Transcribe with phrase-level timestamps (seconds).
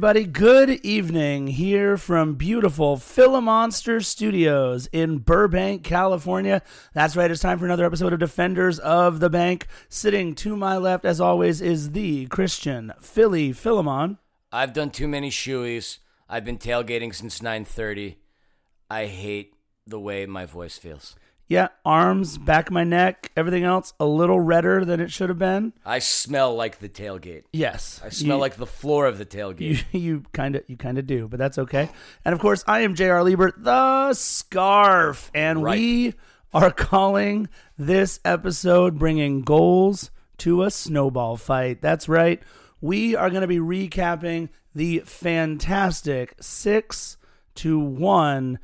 [0.00, 0.24] Everybody?
[0.24, 6.62] Good evening here from beautiful Philomonster Studios in Burbank, California.
[6.94, 9.66] That's right, it's time for another episode of Defenders of the Bank.
[9.90, 14.16] Sitting to my left, as always, is the Christian Philly Philemon.
[14.50, 15.98] I've done too many shoeies.
[16.30, 18.16] I've been tailgating since 9:30.
[18.88, 19.52] I hate
[19.86, 21.14] the way my voice feels.
[21.50, 25.38] Yeah, arms, back of my neck, everything else a little redder than it should have
[25.38, 25.72] been.
[25.84, 27.42] I smell like the tailgate.
[27.52, 29.82] Yes, I smell you- like the floor of the tailgate.
[29.90, 31.90] You kind of you kind of do, but that's okay.
[32.24, 33.24] And of course, I am J.R.
[33.24, 35.76] Liebert, the Scarf, and Right.
[35.78, 36.14] we
[36.54, 42.40] are calling this episode "Bringing Goals to a Snowball Fight." That's right.
[42.80, 47.16] We are going to be recapping the fantastic six
[47.56, 48.58] to one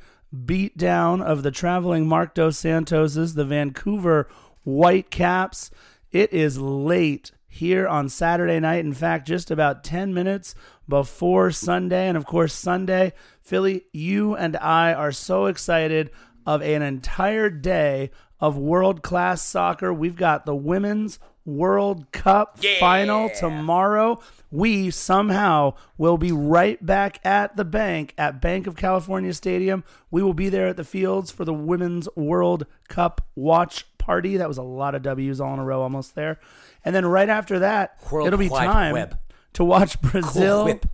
[0.45, 4.27] beatdown of the traveling Marc Dos Santos's, the Vancouver
[4.63, 5.71] Whitecaps.
[6.11, 8.85] It is late here on Saturday night.
[8.85, 10.55] In fact, just about 10 minutes
[10.87, 12.07] before Sunday.
[12.07, 16.11] And of course, Sunday, Philly, you and I are so excited
[16.45, 19.93] of an entire day of world class soccer.
[19.93, 24.21] We've got the Women's World Cup final tomorrow.
[24.49, 29.83] We somehow will be right back at the bank at Bank of California Stadium.
[30.09, 34.37] We will be there at the fields for the Women's World Cup watch party.
[34.37, 36.39] That was a lot of W's all in a row almost there.
[36.85, 39.19] And then right after that, World it'll be time Web.
[39.53, 40.85] to watch Brazil Whip.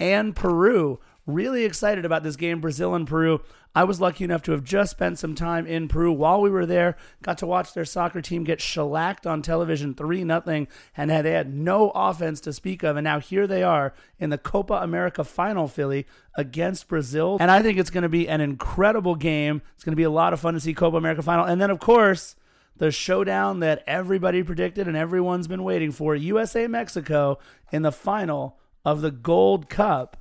[0.00, 0.98] and Peru.
[1.26, 3.42] Really excited about this game, Brazil and Peru.
[3.76, 6.66] I was lucky enough to have just spent some time in Peru while we were
[6.66, 6.96] there.
[7.22, 10.66] Got to watch their soccer team get shellacked on television 3 nothing,
[10.96, 12.96] and had, they had no offense to speak of.
[12.96, 16.06] And now here they are in the Copa America final, Philly,
[16.36, 17.36] against Brazil.
[17.40, 19.62] And I think it's going to be an incredible game.
[19.76, 21.44] It's going to be a lot of fun to see Copa America final.
[21.44, 22.34] And then, of course,
[22.76, 27.38] the showdown that everybody predicted and everyone's been waiting for USA Mexico
[27.70, 30.16] in the final of the Gold Cup.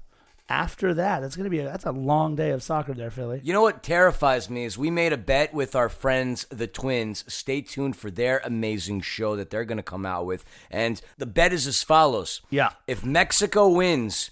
[0.51, 3.39] After that, that's going to be a, that's a long day of soccer there, Philly.
[3.41, 7.23] You know what terrifies me is we made a bet with our friends the Twins.
[7.27, 10.43] Stay tuned for their amazing show that they're going to come out with.
[10.69, 12.41] And the bet is as follows.
[12.49, 12.71] Yeah.
[12.85, 14.31] If Mexico wins,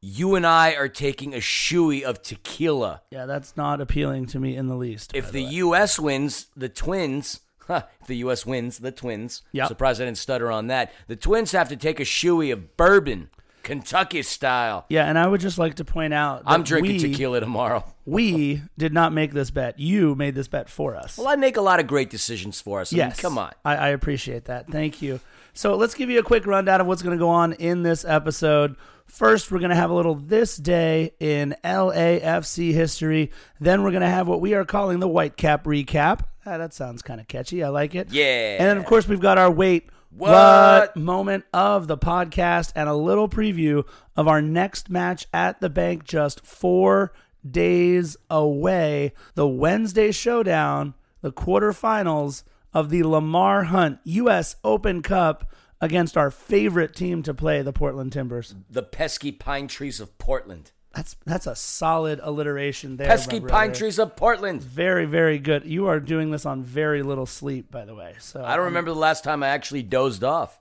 [0.00, 3.02] you and I are taking a shoey of tequila.
[3.12, 5.12] Yeah, that's not appealing to me in the least.
[5.14, 5.42] If by the.
[5.42, 5.98] U.S.
[6.00, 7.38] wins, the Twins.
[7.60, 8.44] Huh, if the U.S.
[8.44, 9.42] wins, the Twins.
[9.52, 9.68] Yep.
[9.68, 10.92] Surprised I didn't stutter on that.
[11.06, 13.30] The Twins have to take a shoey of bourbon,
[13.66, 14.86] Kentucky style.
[14.88, 17.84] yeah, and I would just like to point out that I'm drinking we, tequila tomorrow.
[18.04, 19.78] We did not make this bet.
[19.80, 21.18] You made this bet for us.
[21.18, 22.92] Well, I make a lot of great decisions for us.
[22.92, 23.20] I mean, Yes.
[23.20, 23.52] come on.
[23.64, 24.68] I, I appreciate that.
[24.68, 25.20] Thank you.
[25.52, 28.04] So let's give you a quick rundown of what's going to go on in this
[28.04, 28.76] episode.
[29.06, 33.30] First, we're going to have a little this day in LAFC history.
[33.60, 36.20] Then we're going to have what we are calling the Whitecap recap.
[36.44, 37.64] Ah, that sounds kind of catchy.
[37.64, 38.12] I like it.
[38.12, 38.56] Yeah.
[38.58, 40.96] And then, of course, we've got our wait What?
[40.96, 46.04] moment of the podcast and a little preview of our next match at the bank
[46.04, 47.12] just four
[47.48, 49.12] days away.
[49.34, 54.56] The Wednesday showdown, the quarterfinals of the Lamar Hunt U.S.
[54.64, 55.50] Open Cup
[55.80, 58.54] against our favorite team to play, the Portland Timbers.
[58.70, 60.72] The pesky pine trees of Portland.
[60.96, 63.06] That's that's a solid alliteration there.
[63.06, 64.62] Pesky pine trees of Portland.
[64.62, 65.66] Very, very good.
[65.66, 68.14] You are doing this on very little sleep, by the way.
[68.18, 70.58] So I don't remember the last time I actually dozed off.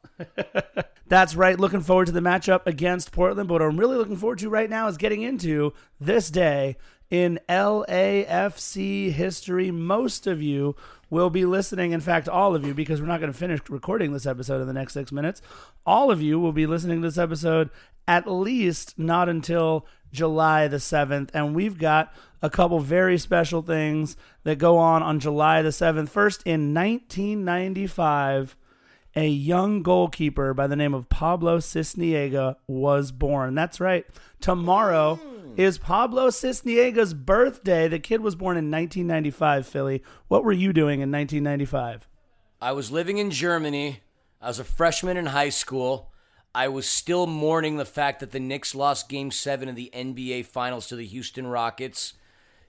[1.07, 1.57] That's right.
[1.57, 3.47] Looking forward to the matchup against Portland.
[3.47, 6.75] But what I'm really looking forward to right now is getting into this day
[7.09, 9.71] in LAFC history.
[9.71, 10.75] Most of you
[11.09, 11.93] will be listening.
[11.93, 14.67] In fact, all of you, because we're not going to finish recording this episode in
[14.67, 15.41] the next six minutes.
[15.85, 17.69] All of you will be listening to this episode
[18.07, 21.29] at least not until July the 7th.
[21.33, 26.09] And we've got a couple very special things that go on on July the 7th.
[26.09, 28.55] First, in 1995
[29.15, 33.55] a young goalkeeper by the name of Pablo Sisniega was born.
[33.55, 34.05] That's right.
[34.41, 35.53] Tomorrow hmm.
[35.55, 37.87] is Pablo Sisniega's birthday.
[37.87, 40.03] The kid was born in 1995, Philly.
[40.27, 42.09] What were you doing in 1995?
[42.61, 44.01] I was living in Germany.
[44.41, 46.11] I was a freshman in high school.
[46.55, 50.45] I was still mourning the fact that the Knicks lost game seven of the NBA
[50.45, 52.13] Finals to the Houston Rockets.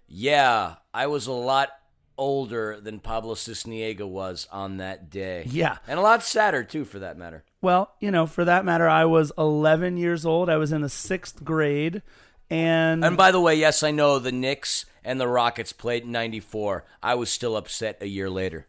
[0.09, 1.71] Yeah, I was a lot
[2.19, 5.47] older than Pablo Sisniega was on that day.
[5.51, 5.79] Yeah.
[5.87, 7.45] And a lot sadder, too, for that matter.
[7.61, 10.49] Well, you know, for that matter, I was 11 years old.
[10.49, 12.03] I was in the sixth grade.
[12.49, 16.13] And, And by the way, yes, I know the Knicks and the Rockets played in
[16.13, 16.85] 94.
[17.03, 18.67] I was still upset a year later.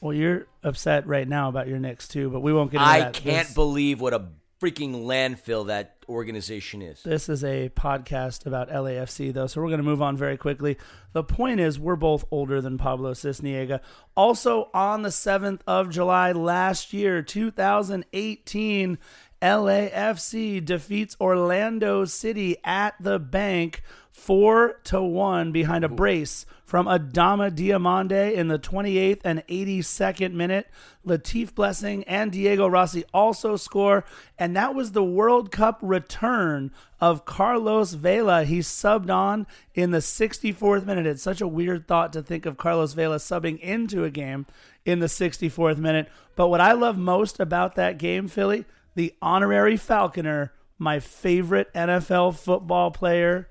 [0.00, 2.98] well, you're upset right now about your Knicks, too, but we won't get into I
[3.00, 3.12] that.
[3.14, 4.22] can't This- believe what a
[4.60, 7.02] freaking landfill that organization is.
[7.02, 10.78] This is a podcast about LAFC, though, so we're going to move on very quickly.
[11.12, 13.80] The point is, we're both older than Pablo Sisniega.
[14.16, 18.98] Also, on the 7th of July last year, 2018,
[19.42, 23.82] LAFC defeats Orlando City at the bank
[24.16, 30.68] 4 to 1 behind a brace from Adama Diomande in the 28th and 82nd minute.
[31.06, 34.04] Latif Blessing and Diego Rossi also score,
[34.36, 38.44] and that was the World Cup return of Carlos Vela.
[38.44, 41.06] He subbed on in the 64th minute.
[41.06, 44.46] It's such a weird thought to think of Carlos Vela subbing into a game
[44.84, 46.08] in the 64th minute.
[46.34, 48.64] But what I love most about that game, Philly,
[48.96, 53.48] the honorary Falconer, my favorite NFL football player,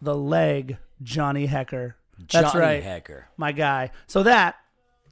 [0.00, 1.94] the leg, Johnny Hekker.
[2.18, 2.82] That's Johnny right.
[2.82, 3.24] Hekker.
[3.36, 3.90] My guy.
[4.06, 4.56] So that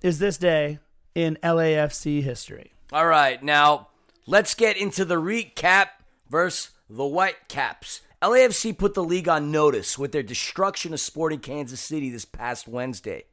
[0.03, 0.79] is this day
[1.15, 2.73] in LAFC history.
[2.93, 3.89] All right, now
[4.27, 5.89] let's get into the recap
[6.29, 8.03] versus the Whitecaps.
[8.23, 12.67] LAFC put the league on notice with their destruction of Sporting Kansas City this past
[12.67, 13.25] Wednesday.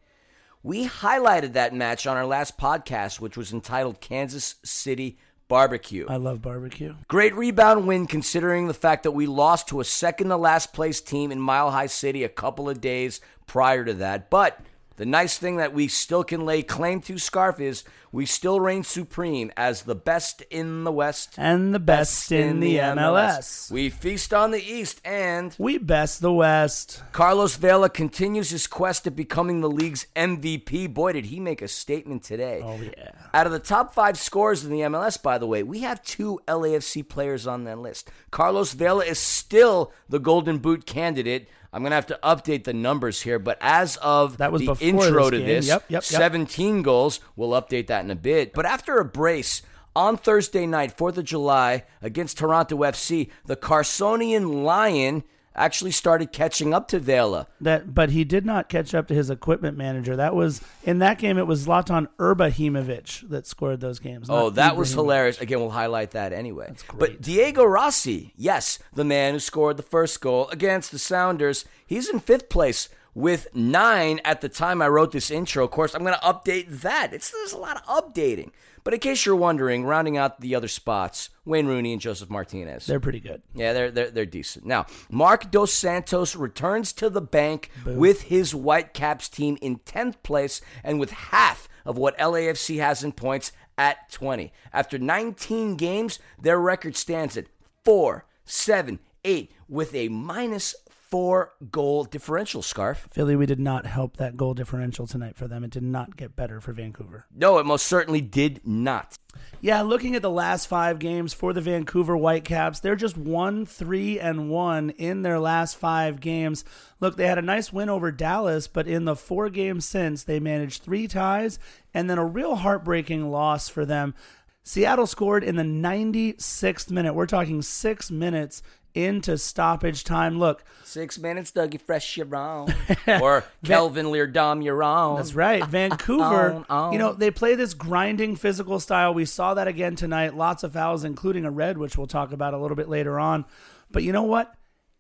[0.62, 5.18] We highlighted that match on our last podcast, which was entitled Kansas City
[5.54, 6.08] Barbecue.
[6.10, 6.96] I love barbecue.
[7.08, 11.00] Great rebound win considering the fact that we lost to a second to last place
[11.00, 14.32] team in Mile High City a couple of days prior to that.
[14.32, 14.60] But
[14.96, 18.84] the nice thing that we still can lay claim to, Scarf, is we still reign
[18.84, 21.34] supreme as the best in the West.
[21.38, 23.72] And the best, in the MLS.
[23.72, 27.02] We feast on the East, and We best the West.
[27.12, 30.94] Carlos Vela continues his quest of becoming the league's MVP.
[30.94, 32.62] Boy, did he make a statement today.
[32.64, 33.12] Oh, yeah.
[33.34, 36.40] Out of the top five scores in the MLS, by the way, we have two
[36.48, 38.12] LAFC players on that list.
[38.30, 41.50] Carlos Vela is still the Golden Boot candidate.
[41.74, 44.78] I'm going to have to update the numbers here, but as of That was the
[44.80, 46.04] intro this to this, Yep, yep, yep.
[46.04, 47.20] 17 goals.
[47.36, 48.54] We'll update that in a bit.
[48.54, 49.64] But after a brace
[49.96, 55.24] on Thursday night, 4th of July, against Toronto FC, the Carsonian Lion
[55.56, 57.48] actually started catching up to Vela.
[57.62, 60.16] That, but he did not catch up to his equipment manager.
[60.16, 61.38] That was in that game.
[61.38, 64.28] It was Zlatan Ibrahimovic that scored those games.
[64.30, 65.40] Oh, that was hilarious.
[65.40, 66.74] Again, we'll highlight that anyway.
[66.94, 72.10] But Diego Rossi, yes, the man who scored the first goal against the Sounders, he's
[72.10, 75.66] in fifth place with nine at the time I wrote this intro.
[75.66, 77.14] Of course, I'm going to update that.
[77.14, 78.52] It's there's a lot of updating.
[78.84, 82.86] But in case you're wondering, rounding out the other spots, Wayne Rooney and Josef Martinez.
[82.86, 83.42] They're pretty good.
[83.54, 84.66] Yeah, they're, they're they're decent.
[84.66, 90.62] Now, Marc Dos Santos returns to the bank with his Whitecaps team in 10th place
[90.84, 94.52] and with half of what LAFC has in points at 20.
[94.72, 97.48] After 19 games, their record stands at
[97.84, 100.76] 4, 7, 8 with a minus
[101.14, 103.08] 4 goal differential scarf.
[103.12, 105.64] Philly, we did not help that goal differential tonight for them.
[105.64, 107.28] It did not get better for Vancouver.
[107.32, 109.20] No, it most certainly did not.
[109.62, 114.20] Yeah, looking at the last five games for the Vancouver Whitecaps, they're just one, three,
[114.20, 116.66] and one in their last five games.
[117.00, 120.40] Look, they had a nice win over Dallas, but in the four games since, they
[120.40, 121.60] managed three ties
[121.94, 124.16] and then a real heartbreaking loss for them.
[124.64, 127.14] Seattle scored in the 96th minute.
[127.14, 128.64] We're talking six minutes
[128.96, 130.38] into stoppage time.
[130.40, 132.72] Look, Six minutes, Dougie Fresh, you're wrong.
[133.08, 135.18] or Kelvin Leerdam, you're wrong.
[135.18, 135.66] That's right.
[135.66, 136.94] Vancouver, On, on.
[136.94, 139.14] you know, they play this grinding physical style.
[139.14, 140.36] We saw that again tonight.
[140.36, 143.46] Lots of fouls, including a red, which we'll talk about a little bit later on.
[143.92, 144.54] But you know what?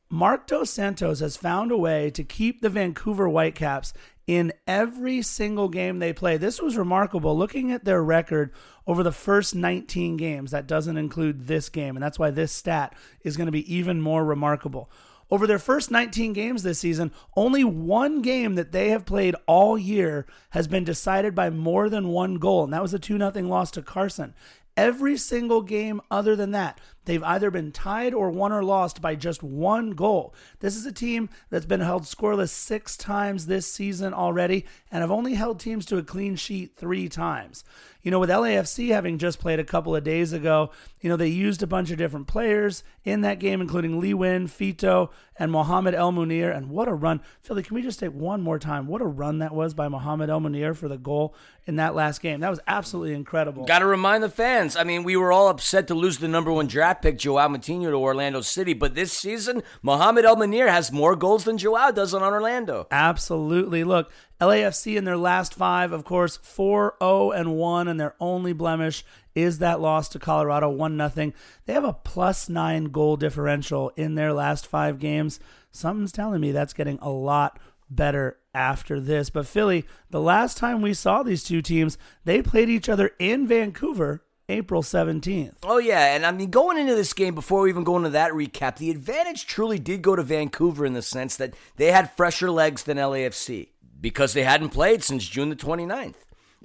[0.09, 3.93] Marc Dos Santos has found a way to keep the Vancouver Whitecaps
[4.25, 6.37] in every single game they play.
[6.37, 7.37] This was remarkable.
[7.37, 8.51] Looking at their record
[8.87, 12.95] over the first 19 games, that doesn't include this game, and that's why this stat
[13.23, 14.89] is going to be even more remarkable.
[15.31, 19.77] Over their first 19 games this season, only one game that they have played all
[19.77, 23.31] year has been decided by more than one goal, and that was a 2 0
[23.47, 24.35] loss to Carson.
[24.75, 29.15] Every single game other than that, they've either been tied or won or lost by
[29.15, 30.33] just one goal.
[30.59, 35.11] This is a team that's been held scoreless six times this season already and have
[35.11, 37.63] only held teams to a clean sheet three times.
[38.03, 41.29] You know, with LAFC having just played a couple of days ago, you know, they
[41.29, 45.95] used a bunch of different players in that game, including Lee Nguyen, Fito, and Mohamed
[45.95, 46.55] El Munir.
[46.55, 47.21] And what a run.
[47.41, 48.87] Philly, can we just take one more time?
[48.87, 51.33] What a run that was by Mohamed El Munir for the goal
[51.65, 52.41] in that last game.
[52.41, 53.63] That was absolutely incredible.
[53.63, 54.75] Got to remind the fans.
[54.75, 57.89] I mean, we were all upset to lose the number one draft pick, Joao Moutinho,
[57.89, 58.73] to Orlando City.
[58.73, 62.87] But this season, Mohamed El Munir has more goals than Joao does on Orlando.
[62.91, 63.83] Absolutely.
[63.83, 68.53] Look, LAFC in their last five, of course, 4 0 and 1, and their only
[68.53, 69.03] blemish
[69.35, 71.31] is that loss to Colorado 1 0.
[71.65, 75.39] They have a plus nine goal differential in their last five games.
[75.71, 77.59] Something's telling me that's getting a lot
[77.89, 79.29] better after this.
[79.29, 83.47] But Philly, the last time we saw these two teams, they played each other in
[83.47, 84.23] Vancouver
[84.53, 85.55] April 17th.
[85.63, 86.15] Oh, yeah.
[86.15, 88.91] And I mean, going into this game, before we even go into that recap, the
[88.91, 92.97] advantage truly did go to Vancouver in the sense that they had fresher legs than
[92.97, 93.69] LAFC
[93.99, 96.15] because they hadn't played since June the 29th.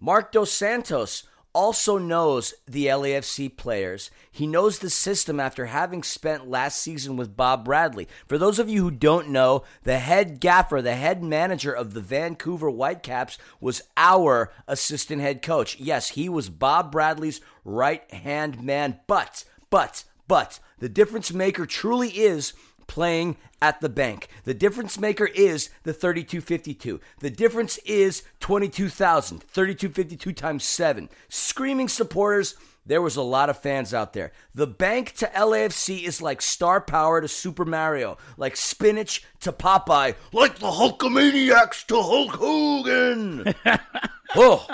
[0.01, 1.25] Marc Dos Santos
[1.55, 4.11] also knows the LAFC players.
[4.31, 8.09] He knows the system after having spent last season with Bob Bradley.
[8.27, 12.01] For those of you who don't know, the head gaffer, the head manager of the
[12.01, 15.79] Vancouver Whitecaps was our assistant head coach.
[15.79, 22.11] Yes, he was Bob Bradley's right hand man, but, but, but, the difference maker truly
[22.11, 22.53] is
[22.89, 24.29] playing at the bank.
[24.45, 27.01] The difference maker is the 3252.
[27.21, 29.45] The difference is 22,000.
[29.45, 31.09] 3252 times 7.
[31.29, 32.57] Screaming supporters.
[32.85, 34.33] There was a lot of fans out there.
[34.55, 40.15] The bank to LAFC is like star power to Super Mario, like spinach to Popeye,
[40.33, 43.55] like the Hulkamaniacs to Hulk Hogan.
[44.37, 44.67] oh,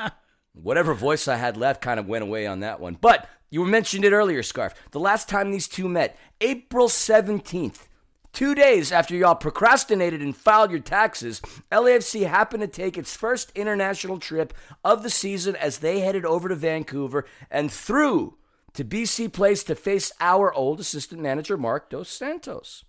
[0.53, 2.97] whatever voice I had left kind of went away on that one.
[3.01, 4.75] But you mentioned it earlier, Scarf.
[4.93, 7.87] The last time these two met, April 17th,
[8.35, 13.53] Two days after y'all procrastinated and filed your taxes, LAFC happened to take its first
[13.55, 14.53] international trip
[14.85, 18.37] of the season as they headed over to Vancouver and through
[18.73, 22.85] to BC Place to face our old assistant manager, Marc Dos Santos.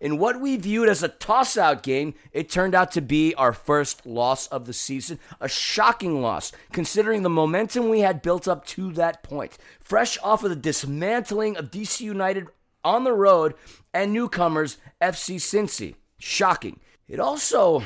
[0.00, 3.54] In what we viewed as a toss out game, it turned out to be our
[3.54, 5.18] first loss of the season.
[5.40, 9.56] A shocking loss, considering the momentum we had built up to that point.
[9.80, 12.48] Fresh off of the dismantling of DC United
[12.84, 13.54] on the road
[13.92, 15.94] and newcomers FC Cincy.
[16.18, 16.80] Shocking.
[17.08, 17.82] It also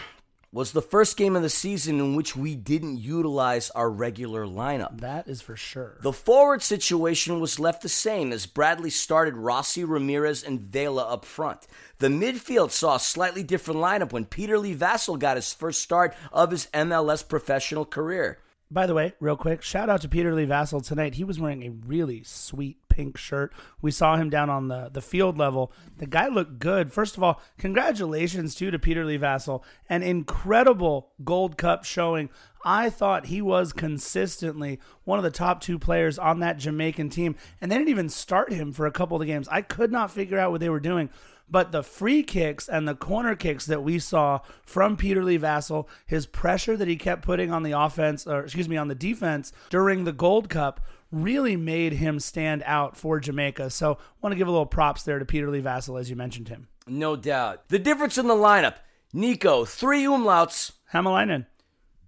[0.54, 5.00] was the first game of the season in which we didn't utilize our regular lineup.
[5.00, 5.98] That is for sure.
[6.00, 11.24] The forward situation was left the same as Bradley started Rossi, Ramirez, and Vela up
[11.24, 11.66] front.
[11.98, 16.14] The midfield saw a slightly different lineup when Peter Lee Vassell got his first start
[16.32, 18.38] of his MLS professional career.
[18.70, 21.14] By the way, real quick, shout out to Peter Lee Vassell tonight.
[21.14, 23.52] He was wearing a really sweet pink shirt.
[23.82, 25.72] We saw him down on the, the field level.
[25.98, 26.92] The guy looked good.
[26.92, 29.64] First of all, congratulations too to Peter Lee Vassell.
[29.88, 32.30] An incredible Gold Cup showing.
[32.64, 37.34] I thought he was consistently one of the top two players on that Jamaican team,
[37.60, 39.48] and they didn't even start him for a couple of the games.
[39.48, 41.10] I could not figure out what they were doing.
[41.50, 45.86] But the free kicks and the corner kicks that we saw from Peter Lee Vassell,
[46.06, 49.52] his pressure that he kept putting on the offense, or excuse me, on the defense
[49.68, 50.80] during the Gold Cup,
[51.14, 53.70] really made him stand out for Jamaica.
[53.70, 56.48] So, want to give a little props there to Peter Lee Vassell, as you mentioned
[56.48, 56.68] him.
[56.86, 57.68] No doubt.
[57.68, 58.76] The difference in the lineup
[59.12, 60.72] Nico, three umlauts.
[60.92, 61.46] Hamalainen.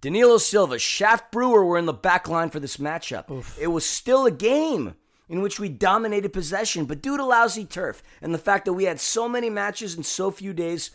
[0.01, 3.31] Danilo Silva, Shaft Brewer were in the back line for this matchup.
[3.31, 3.57] Oof.
[3.59, 4.95] It was still a game
[5.27, 8.83] in which we dominated possession, but due to lousy turf and the fact that we
[8.83, 10.91] had so many matches in so few days,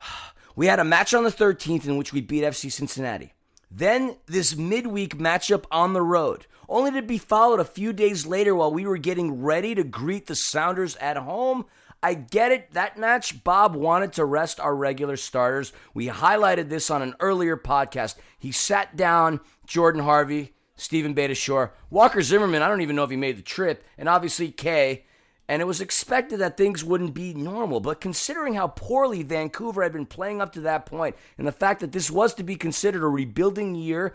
[0.56, 3.34] we had a match on the 13th in which we beat FC Cincinnati.
[3.70, 8.54] Then this midweek matchup on the road, only to be followed a few days later
[8.54, 11.66] while we were getting ready to greet the Sounders at home.
[12.02, 12.70] I get it.
[12.72, 15.72] That match, Bob wanted to rest our regular starters.
[15.92, 18.14] We highlighted this on an earlier podcast.
[18.38, 22.62] He sat down Jordan Harvey, Steven Beitashour, Walker Zimmerman.
[22.62, 25.04] I don't even know if he made the trip, and obviously Kaye.
[25.46, 27.80] And it was expected that things wouldn't be normal.
[27.80, 31.80] But considering how poorly Vancouver had been playing up to that point, and the fact
[31.80, 34.14] that this was to be considered a rebuilding year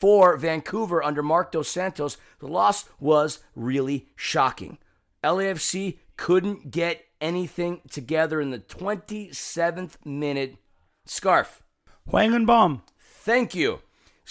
[0.00, 4.78] for Vancouver under Marc Dos Santos, the loss was really shocking.
[5.22, 10.56] LAFC couldn't get anything together in the 27th minute.
[11.04, 11.62] Scarf.
[12.08, 12.82] Hwang In-beom.
[12.98, 13.80] Thank you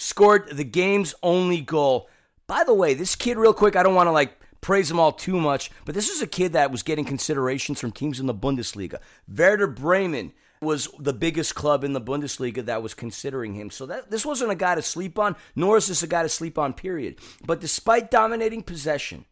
[0.00, 2.08] scored the game's only goal.
[2.46, 5.12] By the way, this kid, real quick, I don't want to like praise him all
[5.12, 8.34] too much, but this is a kid that was getting considerations from teams in the
[8.34, 8.98] Bundesliga.
[9.28, 13.70] Werder Bremen was the biggest club in the Bundesliga that was considering him.
[13.70, 16.28] So that this wasn't a guy to sleep on, nor is this a guy to
[16.28, 17.18] sleep on, period.
[17.44, 19.24] But despite dominating possession,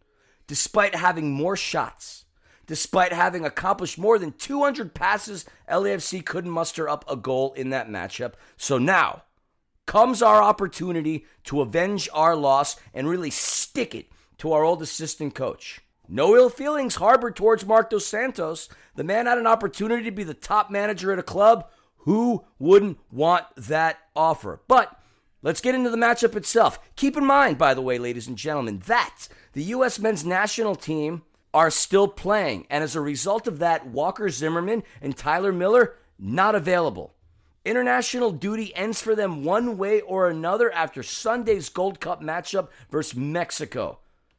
[0.46, 2.24] despite having more shots,
[2.66, 7.88] despite having accomplished more than 200 passes, LAFC couldn't muster up a goal in that
[7.88, 8.34] matchup.
[8.56, 9.24] So now,
[9.86, 14.06] comes our opportunity to avenge our loss and really stick it
[14.36, 15.80] to our old assistant coach.
[16.08, 18.70] No ill feelings harbored towards Marc Dos Santos.
[18.96, 21.68] The man had an opportunity to be the top manager at a club.
[21.98, 24.62] Who wouldn't want that offer?
[24.68, 24.98] But
[25.42, 26.78] let's get into the matchup itself.
[26.96, 29.98] Keep in mind, by the way, ladies and gentlemen, that the U.S.
[29.98, 31.22] men's national team
[31.52, 32.66] are still playing.
[32.70, 37.14] And as a result of that, Walker Zimmerman and Tyler Miller not available.
[37.66, 43.14] International duty ends for them one way or another after Sunday's Gold Cup matchup versus
[43.14, 43.98] Mexico.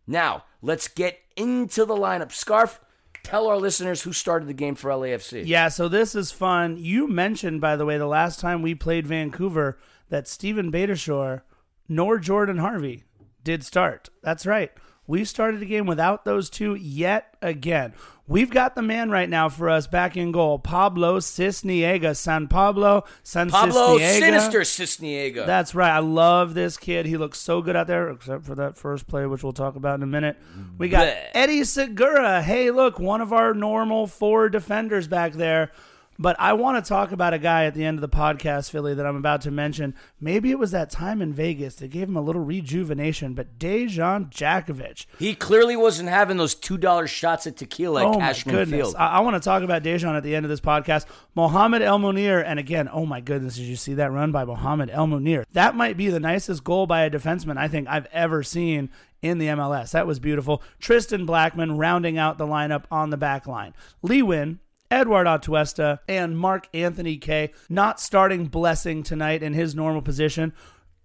[0.09, 2.31] Now, let's get into the lineup.
[2.31, 2.79] Scarf,
[3.23, 5.43] tell our listeners who started the game for LAFC.
[5.45, 6.77] Yeah, so this is fun.
[6.77, 9.77] You mentioned, by the way, the last time we played Vancouver
[10.09, 11.43] that Steven Beitashour
[11.87, 13.03] nor Jordan Harvey
[13.43, 14.09] did start.
[14.23, 14.71] That's right.
[15.09, 17.95] We started a game without those two yet again.
[18.27, 23.05] We've got the man right now for us back in goal, Pablo Sisniega, San Pablo,
[23.23, 24.19] San Pablo Sisniega.
[24.19, 25.47] Sinister Sisniega.
[25.47, 25.89] That's right.
[25.89, 27.07] I love this kid.
[27.07, 29.95] He looks so good out there, except for that first play, which we'll talk about
[29.95, 30.37] in a minute.
[30.77, 31.11] We got.
[31.33, 32.43] Eddie Segura.
[32.43, 35.71] Hey, look, one of our normal four defenders back there.
[36.21, 38.93] But I want to talk about a guy at the end of the podcast, Philly,
[38.93, 39.95] that I'm about to mention.
[40.19, 44.29] Maybe it was that time in Vegas that gave him a little rejuvenation, but Dejan
[44.29, 45.05] Jakovic.
[45.17, 48.79] he clearly wasn't having those two dollar shots at tequila at Oh my Cashman goodness!
[48.87, 48.95] Field.
[48.97, 51.05] I, I want to talk about Dejan at the end of this podcast.
[51.35, 54.89] Mohamed El Munir, and again, oh my goodness, did you see that run by Mohamed
[54.89, 55.45] El Munir?
[55.53, 58.89] That might be the nicest goal by a defenseman I think I've ever seen
[59.21, 59.91] in the MLS.
[59.91, 60.61] That was beautiful.
[60.79, 63.73] Tristan Blackmon rounding out the lineup on the back line.
[64.01, 64.57] Lee Nguyen.
[64.91, 70.53] Eduard Atuesta and Mark Anthony Kaye not starting Blessing tonight in his normal position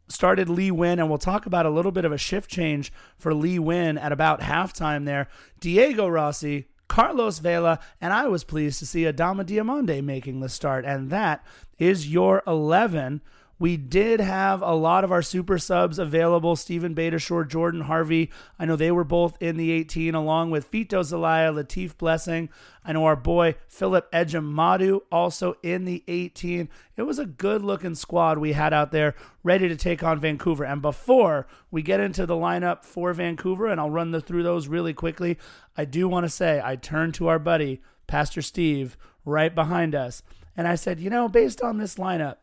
[0.08, 3.34] started Lee Nguyen, and we'll talk about a little bit of a shift change for
[3.34, 5.28] Lee Nguyen at about halftime there.
[5.60, 10.84] Diego Rossi, Carlos Vela, and I was pleased to see Adama Diomande making the start,
[10.84, 11.44] and that
[11.78, 13.22] is your 11.
[13.58, 16.56] We did have a lot of our super subs available.
[16.56, 18.30] Steven Beitashour, Jordan Harvey.
[18.58, 22.48] I know they were both in the 18, along with Fito Zelaya, Latif Blessing.
[22.84, 26.68] I know our boy Philip Ejimadu also in the 18.
[26.96, 30.64] It was a good looking squad we had out there ready to take on Vancouver.
[30.64, 34.66] And before we get into the lineup for Vancouver, and I'll run the, through those
[34.66, 35.38] really quickly,
[35.76, 40.22] I do want to say I turned to our buddy, Pastor Steve, right behind us,
[40.56, 42.36] and I said, you know, based on this lineup,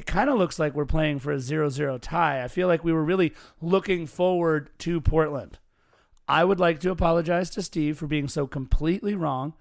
[0.00, 2.42] it kind of looks like we're playing for a 0 0 tie.
[2.42, 5.58] I feel like we were really looking forward to Portland.
[6.26, 9.52] I would like to apologize to Steve for being so completely wrong.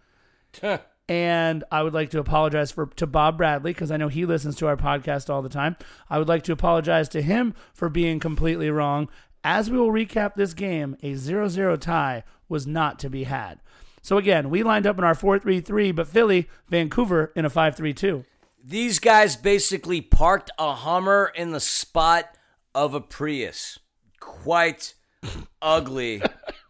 [1.09, 4.55] And I would like to apologize for to Bob Bradley because I know he listens
[4.57, 5.75] to our podcast all the time.
[6.09, 9.09] I would like to apologize to him for being completely wrong.
[9.43, 13.59] As we will recap this game, a 0-0 tie was not to be had.
[14.01, 18.23] So again, we lined up in our 4-3-3, but Philly, Vancouver in a 5-3-2.
[18.63, 22.25] These guys basically parked a Hummer in the spot
[22.75, 23.79] of a Prius.
[24.19, 24.95] Quite
[25.61, 26.21] ugly.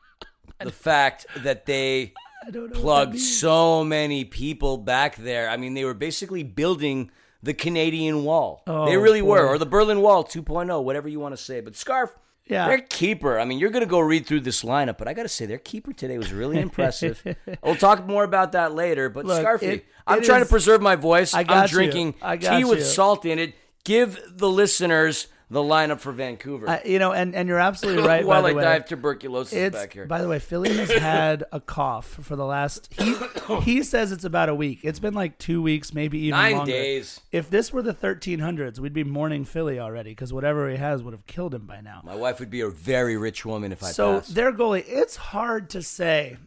[0.59, 2.13] the fact that they
[2.45, 2.67] I don't know.
[2.67, 5.49] what that plugged so many people back there.
[5.49, 8.63] I mean, they were basically building the Canadian Wall.
[8.67, 11.61] Oh, they really were, or the Berlin Wall 2.0, whatever you want to say.
[11.61, 12.15] But Scarf,
[12.49, 12.67] Yeah.
[12.67, 13.39] their keeper.
[13.39, 15.45] I mean, you're going to go read through this lineup, but I got to say,
[15.45, 17.23] their keeper today was really impressive.
[17.63, 19.07] we'll talk more about that later.
[19.09, 21.33] But Look, Scarfy, it- I'm it trying is- to preserve my voice.
[21.33, 21.77] I you.
[21.77, 23.53] drinking I got tea with salt in it.
[23.85, 26.69] Give the listeners the lineup for Vancouver.
[26.69, 28.25] I, you know, and, and you're absolutely right.
[28.25, 28.63] While by I the way.
[28.63, 30.05] die of tuberculosis It's back here.
[30.05, 32.89] by the way, Philly has had a cough for the last.
[32.93, 33.15] He
[33.61, 34.81] he says it's about a week.
[34.83, 36.71] It's been like two weeks, maybe even Nine longer.
[36.71, 37.19] days.
[37.31, 41.13] If this were the 1300s, we'd be mourning Philly already because whatever he has would
[41.13, 42.01] have killed him by now.
[42.03, 44.35] My wife would be a very rich woman if I So passed.
[44.35, 46.37] their goalie, it's hard to say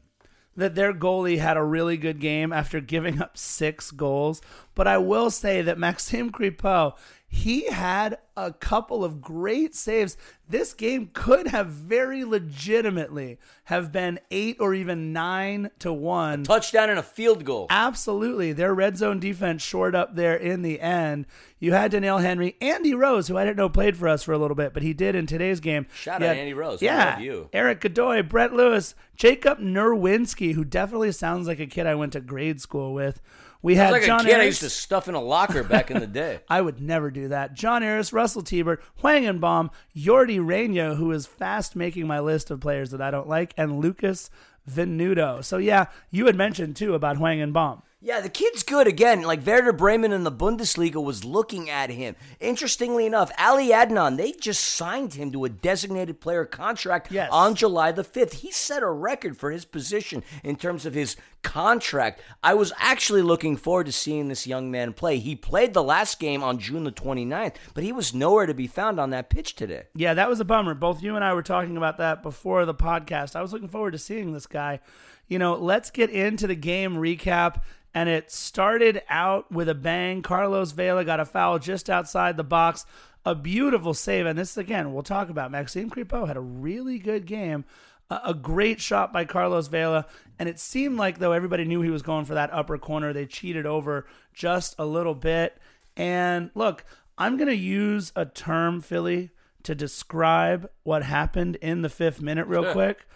[0.54, 4.42] that their goalie had a really good game after giving up six goals.
[4.74, 6.94] But I will say that Maxime Crepeau,
[7.34, 10.18] he had a couple of great saves.
[10.46, 16.44] This game could have very legitimately have been eight or even nine to one.
[16.44, 17.68] Touchdown and a field goal.
[17.70, 18.52] Absolutely.
[18.52, 21.24] Their red zone defense shored up there in the end.
[21.58, 24.38] You had Doneil Henry, Andy Rose, who I didn't know played for us for a
[24.38, 25.86] little bit, but he did in today's game.
[25.94, 26.82] Shout You out had- Andy Rose.
[26.82, 27.18] Yeah.
[27.18, 27.48] you.
[27.54, 32.20] Erik Godoy, Brett Levis, Jacob Nerwinski, who definitely sounds like a kid I went to
[32.20, 33.22] grade school with.
[33.62, 34.46] We had like John a kid I Harris.
[34.46, 36.40] used to stuff in a locker back in the day.
[36.48, 37.54] I would never do that.
[37.54, 42.90] John Harris, Russell Teibert, Wangenbaum, Yordy Reyna, who is fast making my list of players
[42.90, 44.30] that I don't like, and Lucas
[44.68, 45.44] Venuto.
[45.44, 47.82] So yeah, you had mentioned too about Hwang In-beom.
[48.04, 49.22] Yeah, the kid's good again.
[49.22, 52.16] Like Werder Bremen in the Bundesliga was looking at him.
[52.40, 57.28] Interestingly enough, Ali Adnan, they just signed him to a designated player contract Yes.
[57.30, 58.32] on July the 5th.
[58.40, 62.20] He set a record for his position in terms of his contract.
[62.42, 65.18] I was actually looking forward to seeing this young man play.
[65.18, 68.66] He played the last game on June the 29th, but he was nowhere to be
[68.66, 69.84] found on that pitch today.
[69.94, 70.74] Yeah, that was a bummer.
[70.74, 73.36] Both you and I were talking about that before the podcast.
[73.36, 74.80] I was looking forward to seeing this guy.
[75.32, 77.62] You know, let's get into the game recap.
[77.94, 80.20] And it started out with a bang.
[80.20, 82.84] Carlos Vela got a foul just outside the box.
[83.24, 84.26] A beautiful save.
[84.26, 85.50] And this, again, we'll talk about.
[85.50, 87.64] Maxime Crepeau had a really good game.
[88.10, 90.04] A a great shot by Carlos Vela.
[90.38, 93.14] And it seemed like, though, everybody knew he was going for that upper corner.
[93.14, 95.56] They cheated over just a little bit.
[95.96, 96.84] And look,
[97.16, 99.30] I'm going to use a term, Philly,
[99.62, 103.06] to describe what happened in the fifth minute, real quick.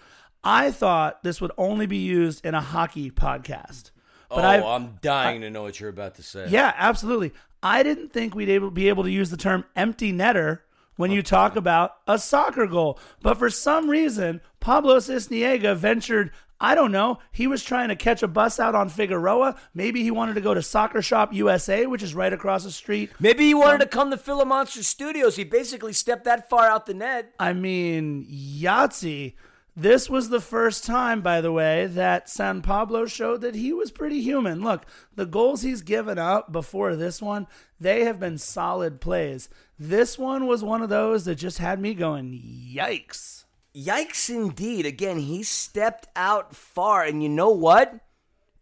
[0.44, 3.90] I thought this would only be used in a hockey podcast.
[4.29, 6.49] But oh, I, I'm dying to know what you're about to say.
[6.49, 7.33] yeah, absolutely.
[7.62, 10.61] I didn't think we'd able, be able to use the term empty netter
[10.96, 12.99] when you talk about a soccer goal.
[13.22, 17.18] But for some reason, Pablo Sisniega ventured I don't know.
[17.33, 19.57] He was trying to catch a bus out on Figueroa.
[19.75, 23.11] Maybe he wanted to go to Soccer Shop USA, which is right across the street.
[23.20, 25.37] Maybe he wanted to come to Philip Monster Studios.
[25.37, 27.35] He basically stepped that far out the net.
[27.38, 29.35] I mean, Yahtzee.
[29.78, 33.90] This was the first time, by the way, that San Pablo showed that he was
[33.90, 34.62] pretty human.
[34.62, 37.46] Look, the goals he's given up before this one,
[37.78, 39.50] they have been solid plays.
[39.78, 42.32] This one was one of those that just had me going,
[42.74, 43.44] yikes.
[43.74, 44.86] Yikes indeed.
[44.86, 47.04] Again, he stepped out far.
[47.04, 48.00] And you know what?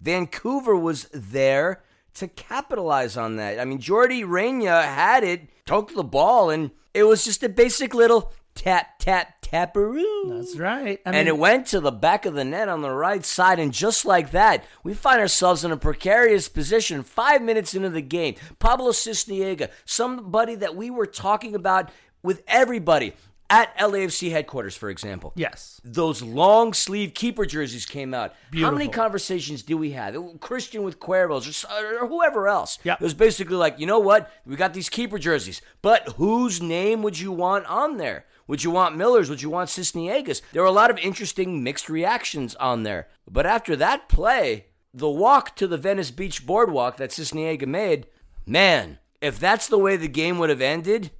[0.00, 3.60] Vancouver was there to capitalize on that.
[3.60, 7.94] I mean, Yordy Reyna had it, took the ball, and it was just a basic
[7.94, 10.36] little tap, tap, taparoo.
[10.38, 11.00] That's right.
[11.04, 13.58] I and it went to the back of the net on the right side.
[13.58, 18.02] And just like that, we find ourselves in a precarious position five minutes into the
[18.02, 18.34] game.
[18.58, 21.90] Pablo Sisniega, somebody that we were talking about
[22.22, 23.14] with everybody
[23.50, 25.32] at LAFC headquarters, for example.
[25.36, 25.80] yes.
[25.84, 28.34] Those long sleeve keeper jerseys came out.
[28.54, 30.16] How many conversations do we have?
[30.40, 32.78] Christian with Cuervos or, or whoever else.
[32.84, 32.94] Yeah.
[32.94, 34.32] It was basically like, you know what?
[34.46, 38.24] We got these keeper jerseys, but whose name would you want on there?
[38.46, 39.30] Would you want Miller's?
[39.30, 40.42] Would you want Sisniegas?
[40.52, 43.08] There were a lot of interesting mixed reactions on there.
[43.30, 48.06] But after that play, the walk to the Venice Beach boardwalk that Sisniega made,
[48.46, 51.10] man, if that's the way the game would have ended,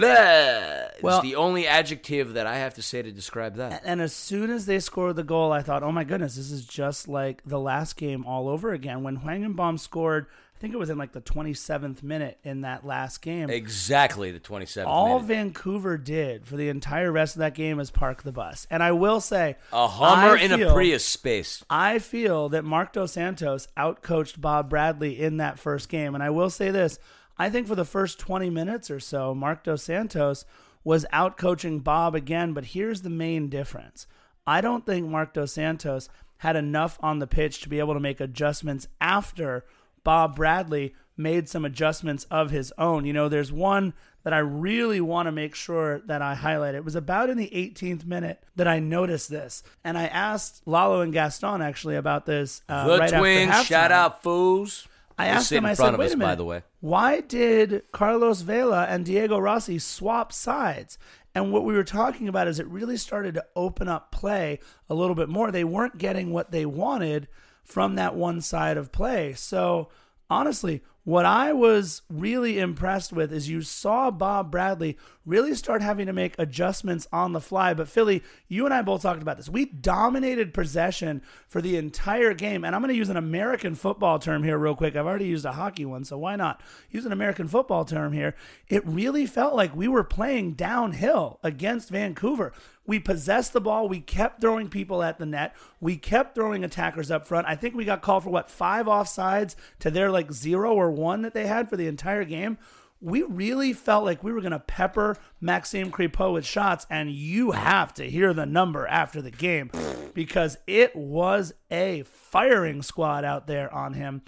[0.00, 3.82] blah, Well- is the only adjective that I have to say to describe that.
[3.84, 6.64] And as soon as they scored the goal, I thought, oh my goodness, this is
[6.66, 9.02] just like the last game all over again.
[9.02, 12.86] When Hwang In-beom scored, I think it was in like the 27th minute in that
[12.86, 13.50] last game.
[13.50, 15.26] Exactly the 27th all minute.
[15.26, 18.66] Vancouver did for the entire rest of that game is park the bus.
[18.70, 21.62] And I will say, A Hummer I in a Prius space.
[21.68, 26.14] I feel that Marc Dos Santos outcoached Bob Bradley in that first game.
[26.14, 26.98] And I will say this
[27.38, 30.44] I think for the first 20 minutes or so, Marc Dos Santos
[30.84, 32.52] was out coaching Bob again.
[32.52, 34.06] But here's the main difference
[34.46, 38.00] I don't think Marc Dos Santos had enough on the pitch to be able to
[38.00, 39.64] make adjustments after
[40.04, 43.04] Bob Bradley made some adjustments of his own.
[43.06, 46.74] You know, there's one that I really want to make sure that I highlight.
[46.74, 51.00] It was about in the 18th minute that I noticed this, and I asked Lalo
[51.00, 52.60] and Gaston actually about this.
[52.68, 54.86] Uh, The right twins, shout out fools.
[55.18, 55.64] I asked him.
[55.64, 56.30] I said, "Wait us, a minute.
[56.30, 56.62] by the way.
[56.80, 60.98] Why did Carlos Vela and Diego Rossi swap sides?"
[61.34, 64.94] And what we were talking about is it really started to open up play a
[64.94, 65.50] little bit more.
[65.50, 67.28] They weren't getting what they wanted
[67.62, 69.34] from that one side of play.
[69.34, 69.90] So
[70.30, 76.06] honestly, what I was really impressed with is you saw Bob Bradley really start having
[76.06, 77.74] to make adjustments on the fly.
[77.74, 79.48] But Philly, you and I both talked about this.
[79.48, 82.64] We dominated possession for the entire game.
[82.64, 84.96] And I'm going to use an American football term here, real quick.
[84.96, 88.34] I've already used a hockey one, so why not use an American football term here?
[88.66, 92.52] It really felt like we were playing downhill against Vancouver.
[92.86, 93.88] We possessed the ball.
[93.88, 95.54] We kept throwing people at the net.
[95.80, 97.46] We kept throwing attackers up front.
[97.48, 101.22] I think we got called for what five offsides to their like zero or one
[101.22, 102.58] that they had for the entire game.
[103.00, 107.50] We really felt like we were going to pepper Maxime Crepeau with shots, and you
[107.50, 109.70] have to hear the number after the game
[110.14, 114.22] because it was a firing squad out there on him.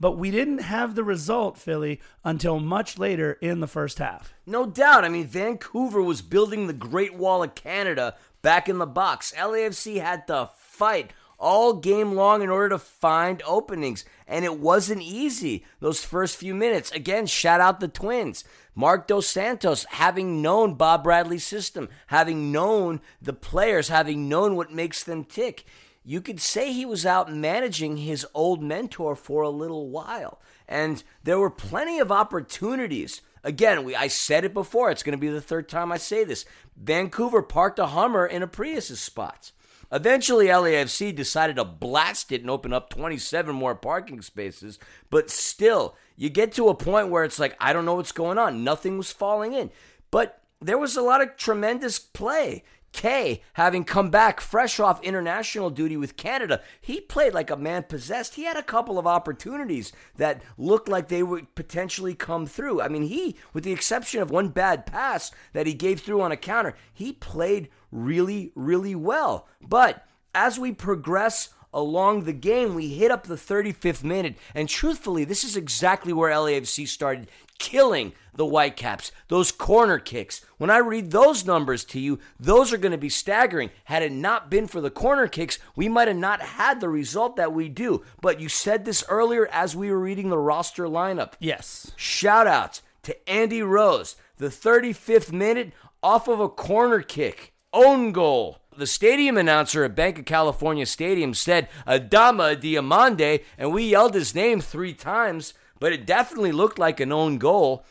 [0.00, 4.34] But we didn't have the result, Philly, until much later in the first half.
[4.44, 5.04] No doubt.
[5.04, 9.32] I mean, Vancouver was building the Great Wall of Canada back in the box.
[9.36, 15.02] LAFC had to fight all game long in order to find openings, and it wasn't
[15.02, 16.90] easy those first few minutes.
[16.92, 18.44] Again, shout out the Twins.
[18.74, 24.72] Marc Dos Santos, having known Bob Bradley's system, having known the players, having known what
[24.72, 25.64] makes them tick,
[26.04, 30.40] you could say he was out managing his old mentor for a little while.
[30.68, 33.22] And there were plenty of opportunities.
[33.42, 34.90] Again, we, I said it before.
[34.90, 36.44] It's going to be the third time I say this.
[36.76, 39.52] Vancouver parked a Hummer in a Prius's spots.
[39.90, 44.78] Eventually, LAFC decided to blast it and open up 27 more parking spaces.
[45.08, 48.38] But still, you get to a point where it's like, I don't know what's going
[48.38, 48.64] on.
[48.64, 49.70] Nothing was falling in.
[50.10, 52.64] But there was a lot of tremendous play.
[52.94, 57.82] Kaye, having come back fresh off international duty with Canada, he played like a man
[57.82, 58.36] possessed.
[58.36, 62.80] He had a couple of opportunities that looked like they would potentially come through.
[62.80, 66.30] I mean, he, with the exception of one bad pass that he gave through on
[66.30, 69.48] a counter, he played really, really well.
[69.60, 75.24] But as we progress along the game, we hit up the 35th minute, and truthfully,
[75.24, 79.12] this is exactly where LAFC started killing the Whitecaps.
[79.28, 80.44] Those corner kicks.
[80.58, 83.70] When I read those numbers to you, those are going to be staggering.
[83.84, 87.36] Had it not been for the corner kicks, we might have not had the result
[87.36, 88.02] that we do.
[88.20, 91.34] But you said this earlier as we were reading the roster lineup.
[91.38, 91.92] Yes.
[91.96, 97.52] Shout outs to Andy Rose, the 35th minute off of a corner kick.
[97.72, 98.58] Own goal.
[98.76, 104.34] The stadium announcer at Bank of California Stadium said Adama Diomande, and we yelled his
[104.34, 107.84] name three times, but it definitely looked like an own goal.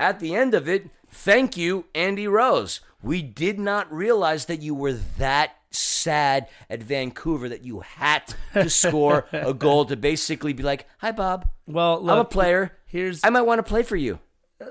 [0.00, 2.80] At the end of it, thank you, Andy Rose.
[3.02, 8.70] We did not realize that you were that sad at Vancouver that you had to
[8.88, 11.46] score a goal to basically be like, "Hi, Bob.
[11.66, 12.78] Well, I'm a player.
[12.86, 14.20] Here's I might want to play for you."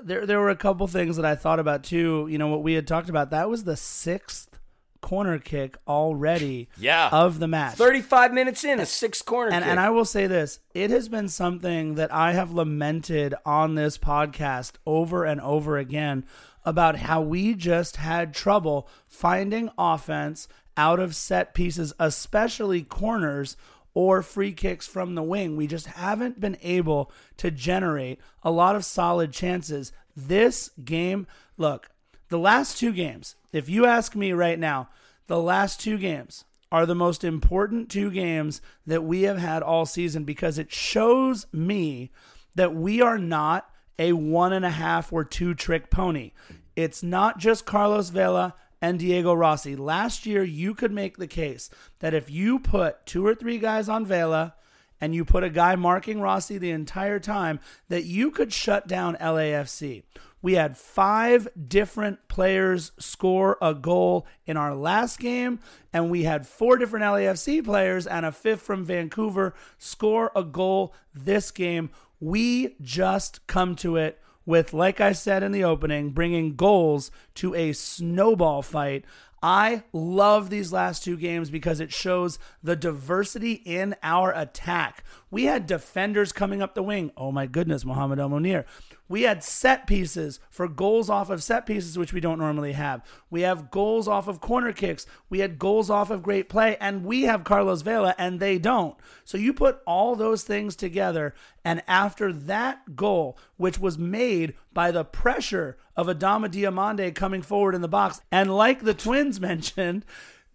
[0.02, 2.26] there there were a couple things that I thought about too.
[2.28, 3.30] You know what we had talked about.
[3.30, 4.58] That was the sixth
[5.04, 7.10] corner kick already Yeah.
[7.12, 7.74] of the match.
[7.76, 9.70] 35 minutes in, a sixth corner and, kick.
[9.70, 13.98] and I will say this it has been something that I have lamented on this
[13.98, 16.24] podcast over and over again
[16.64, 23.56] about how we just had trouble finding offense out of set pieces, especially corners
[23.92, 25.54] or free kicks from the wing.
[25.56, 29.92] We just haven't been able to generate a lot of solid chances.
[30.16, 31.26] This game,
[31.58, 31.90] look,
[32.30, 34.88] the last two games, if you ask me right now,
[35.26, 39.86] the last two games are the most important two games that we have had all
[39.86, 42.10] season because it shows me
[42.54, 46.32] that we are not a one and a half or two trick pony.
[46.74, 49.76] It's not just Carlos Vela and Diego Rossi.
[49.76, 53.88] Last year, you could make the case that if you put two or three guys
[53.88, 54.54] on Vela
[55.00, 59.16] and you put a guy marking Rossi the entire time, that you could shut down
[59.16, 60.02] LAFC.
[60.44, 65.58] We had five different players score a goal in our last game,
[65.90, 70.92] and we had four different LAFC players and a fifth from Vancouver score a goal
[71.14, 71.88] this game.
[72.20, 77.54] We just come to it with, like I said in the opening, bringing goals to
[77.54, 79.06] a snowball fight.
[79.46, 85.04] I love these last two games because it shows the diversity in our attack.
[85.30, 87.12] We had defenders coming up the wing.
[87.14, 88.64] Oh my goodness, Mohamed El Munir.
[89.06, 93.04] We had set pieces for goals off of set pieces, which we don't normally have.
[93.30, 95.06] We have goals off of corner kicks.
[95.28, 98.96] We had goals off of great play, and we have Carlos Vela, and they don't.
[99.24, 104.90] So you put all those things together, and after that goal, which was made by
[104.90, 110.06] the pressure of Adama Diomande coming forward in the box, and like the Twins mentioned,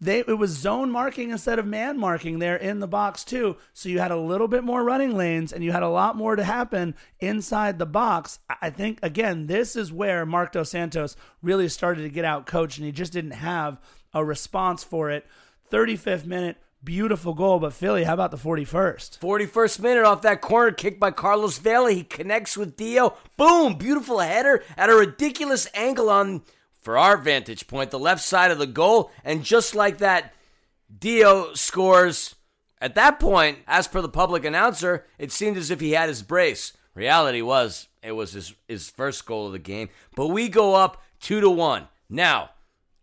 [0.02, 3.58] they it was zone marking instead of man marking there in the box too.
[3.74, 6.36] So you had a little bit more running lanes and you had a lot more
[6.36, 8.40] to happen inside the box.
[8.62, 12.78] I think again, this is where Marc Dos Santos really started to get out coached
[12.78, 13.80] and he just didn't have
[14.14, 15.26] a response for it.
[15.72, 19.20] 35th minute, beautiful goal, but Philly, how about the 41st?
[19.20, 21.92] 41st minute off that corner kick by Carlos Vela.
[21.92, 23.16] He connects with Dio.
[23.38, 23.76] Boom!
[23.76, 26.42] Beautiful header at a ridiculous angle on,
[26.90, 29.12] for our vantage point, the left side of the goal.
[29.24, 30.34] And just like that,
[30.98, 32.34] Dio scores.
[32.82, 36.24] At that point, as per the public announcer, it seemed as if he had his
[36.24, 36.74] brace.
[36.96, 39.90] Reality was it was his, his first goal of the game.
[40.16, 41.90] But we go up two to one.
[42.10, 42.50] Now,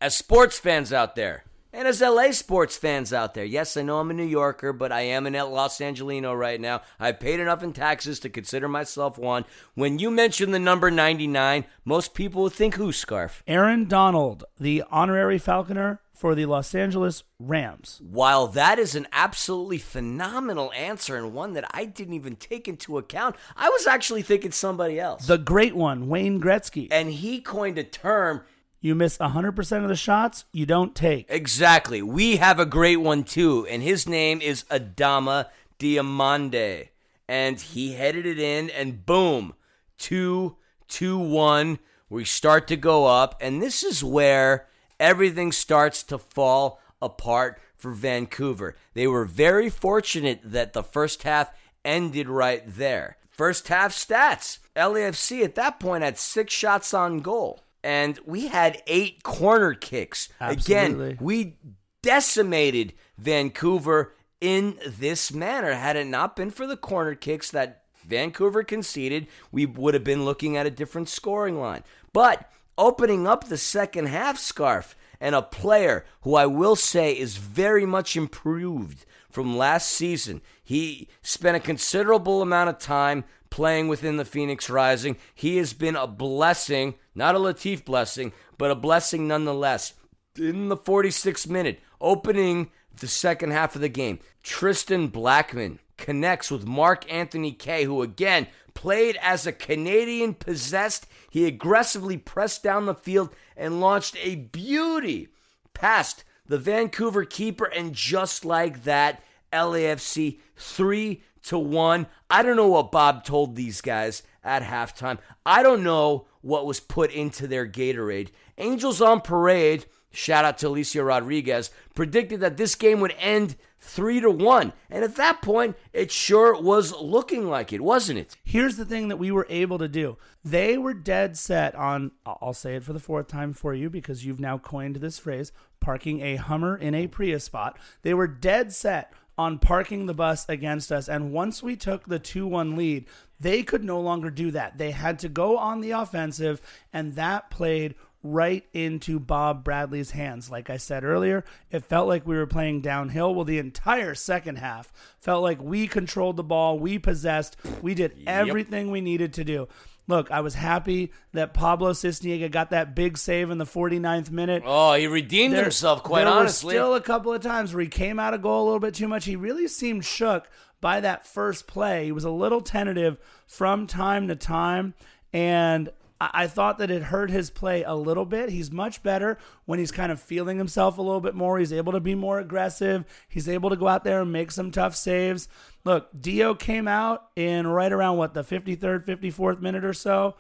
[0.01, 1.45] as sports fans out there,
[1.77, 4.91] and as LA sports fans out there, yes, I know I'm a New Yorker, but
[4.91, 6.81] I am an Los Angelino right now.
[6.99, 9.45] I've paid enough in taxes to consider myself one.
[9.75, 13.43] When you mention the number 99, most people would think who, Scarf?
[13.47, 18.01] Aaron Donald, the honorary Falconer for the Los Angeles Rams.
[18.03, 22.97] While that is an absolutely phenomenal answer and one that I didn't even take into
[22.97, 25.27] account, I was actually thinking somebody else.
[25.27, 26.89] The great one, Wayne Gretzky.
[26.91, 28.43] and he coined a term
[28.81, 31.27] You miss 100% of the shots you don't take.
[31.29, 32.03] Exactly.
[32.03, 35.47] We have a great one too, and his name is Adama
[35.79, 36.89] Diomande.
[37.29, 39.55] And he headed it in, and boom,
[39.99, 41.81] two, two, one.
[42.09, 44.69] We start to go up, and this is where
[45.01, 48.77] everything starts to fall apart for Vancouver.
[48.95, 51.53] They were very fortunate that the first half
[51.85, 53.17] ended right there.
[53.29, 58.83] First half stats LAFC at that point had six shots on goal, and we had
[58.89, 60.29] eight corner kicks.
[60.41, 61.11] Absolutely.
[61.11, 61.57] Again, we
[62.03, 65.73] decimated Vancouver in this manner.
[65.73, 70.25] Had it not been for the corner kicks that Vancouver conceded, we would have been
[70.25, 71.85] looking at a different scoring line.
[72.13, 77.37] But opening up the second half, Scarf, and a player who I will say is
[77.37, 80.43] very much improved from last season.
[80.63, 83.25] He spent a considerable amount of time
[83.57, 85.17] playing within the Phoenix Rising.
[85.35, 89.95] He has been a blessing, not a Latif blessing, but a blessing nonetheless.
[90.39, 96.67] In the 46th minute, opening the second half of the game, Tristan Blackmon connects with
[96.67, 101.07] Mark Anthony Kaye, who again played as a Canadian possessed.
[101.31, 105.29] He aggressively pressed down the field and launched a beauty
[105.73, 112.07] past the Vancouver keeper, and just like that, LAFC three to one.
[112.31, 115.19] I don't know what Bob told these guys at halftime.
[115.45, 118.31] I don't know what was put into their Gatorade.
[118.59, 124.21] Angels on Parade, shout out to Alicia Rodriguez, predicted that this game would end three
[124.21, 124.73] to one.
[124.91, 128.37] And at that point, it sure was looking like it, wasn't it?
[128.45, 130.17] Here's the thing that we were able to do.
[130.45, 134.25] They were dead set on, I'll say it for the fourth time for you because
[134.25, 137.79] you've now coined this phrase, parking a Hummer in a Prius spot.
[138.03, 141.09] They were dead set on parking the bus against us.
[141.09, 143.07] And once we took the 2 1 lead,
[143.39, 144.79] they could no longer do that.
[144.79, 146.61] They had to go on the offensive,
[146.93, 150.51] and that played right into Bob Bradley's hands.
[150.51, 153.35] Like I said earlier, it felt like we were playing downhill.
[153.35, 158.25] Well, the entire second half felt like we controlled the ball, we possessed, we did
[158.27, 159.69] everything we needed to do.
[160.09, 164.63] Look, I was happy that Pablo Sisniega got that big save in the 49th minute.
[164.65, 166.75] Oh, he redeemed There- himself, quite there honestly.
[166.75, 168.95] were still a couple of times where he came out of goal a little bit
[168.95, 169.25] too much.
[169.25, 170.49] He really seemed shook
[170.81, 172.05] by that first play.
[172.05, 174.95] He was a little tentative from time to time,
[175.33, 175.89] and
[176.21, 178.49] I, thought that it hurt his play a little bit.
[178.49, 181.59] He's much better when he's kind of feeling himself a little bit more.
[181.59, 183.05] He's able to be more aggressive.
[183.29, 185.49] He's able to go out there and make some tough saves.
[185.85, 190.37] Look, Dio came out in right around what the 53rd, 54th minute or so.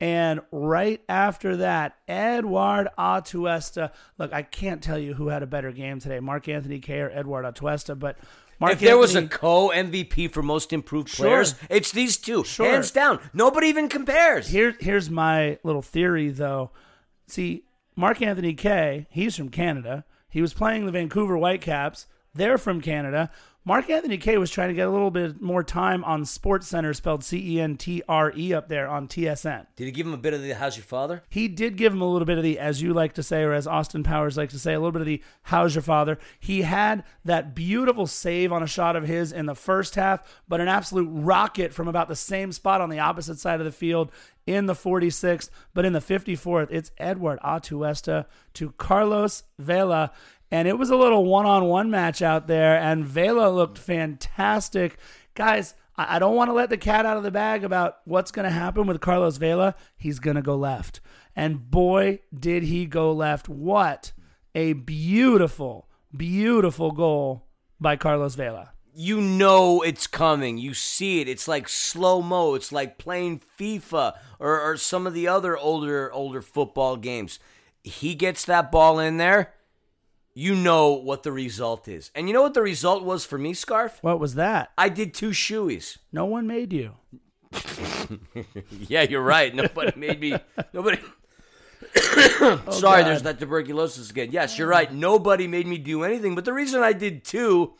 [0.00, 3.92] And right after that, Eduard Atuesta.
[4.18, 7.10] Look, I can't tell you who had a better game today, Mark Anthony Kaye or
[7.10, 8.16] Eduard Atuesta, but
[8.60, 11.26] Mark if there was a co MVP for most improved Sure.
[11.26, 12.70] players, it's these two, Sure.
[12.70, 13.18] hands down.
[13.32, 14.48] Nobody even compares.
[14.48, 16.70] Here, here's my little theory, though.
[17.26, 17.64] See,
[17.96, 20.04] Mark Anthony Kaye, he's from Canada.
[20.28, 22.06] He was playing the Vancouver Whitecaps.
[22.34, 23.30] They're from Canada.
[23.62, 26.94] Mark Anthony Kaye was trying to get a little bit more time on Sports Center,
[26.94, 29.66] spelled C E N T R E, up there on TSN.
[29.76, 31.22] Did he give him a bit of the "How's your father"?
[31.28, 33.52] He did give him a little bit of the, as you like to say, or
[33.52, 36.62] as Austin Powers likes to say, a little bit of the "How's your father?" He
[36.62, 40.68] had that beautiful save on a shot of his in the first half, but an
[40.68, 44.10] absolute rocket from about the same spot on the opposite side of the field
[44.46, 45.50] in the 46th.
[45.74, 50.12] But in the 54th, it's Eduard Atuesta to Carlos Vela.
[50.50, 54.98] And it was a little one on one match out there, and Vela looked fantastic.
[55.34, 58.44] Guys, I don't want to let the cat out of the bag about what's going
[58.44, 59.74] to happen with Carlos Vela.
[59.96, 61.00] He's going to go left.
[61.36, 63.48] And boy, did he go left.
[63.48, 64.12] What
[64.54, 67.46] a beautiful, beautiful goal
[67.78, 68.72] by Carlos Vela.
[68.94, 70.58] You know it's coming.
[70.58, 71.28] You see it.
[71.28, 72.54] It's like slow mo.
[72.54, 77.38] It's like playing FIFA or, or some of the other older older football games.
[77.84, 79.54] He gets that ball in there.
[80.34, 82.10] You know what the result is.
[82.14, 83.98] And you know what the result was for me, Scarf?
[84.02, 84.70] What was that?
[84.78, 85.98] I did two shoeies.
[86.12, 86.94] No one made you.
[88.88, 89.54] Yeah, you're right.
[89.54, 90.36] Nobody made me.
[90.72, 90.98] Nobody.
[92.42, 94.28] Oh, Sorry, there's that tuberculosis again.
[94.30, 94.92] Yes, you're right.
[94.92, 96.34] Nobody made me do anything.
[96.34, 97.74] But the reason I did two,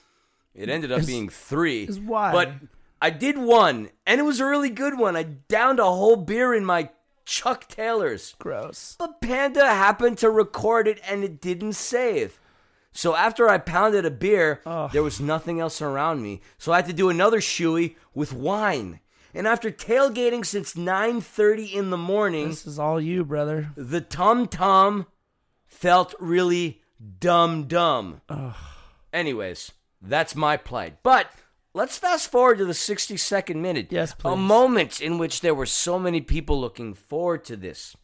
[0.54, 1.84] it ended up being three.
[1.84, 2.32] is why.
[2.32, 2.52] But
[3.00, 5.16] I did one, and it was a really good one.
[5.16, 6.90] I downed a whole beer in my
[7.24, 8.34] Chuck Taylors.
[8.38, 8.96] Gross.
[8.98, 12.40] But Panda happened to record it, and it didn't save.
[12.92, 14.60] So after I pounded a beer,
[14.92, 16.40] there was nothing else around me.
[16.58, 19.00] So I had to do another shoey with wine.
[19.32, 23.70] And after tailgating since 9:30 in the morning, This is all you, brother.
[23.76, 25.06] the tum tum
[25.68, 26.82] felt really
[27.20, 28.22] dumb dumb.
[29.12, 29.70] Anyways,
[30.02, 31.02] that's my plight.
[31.04, 31.30] But
[31.74, 33.88] let's fast forward to the 62nd minute.
[33.90, 34.32] Yes, please.
[34.32, 37.96] A moment in which there were so many people looking forward to this.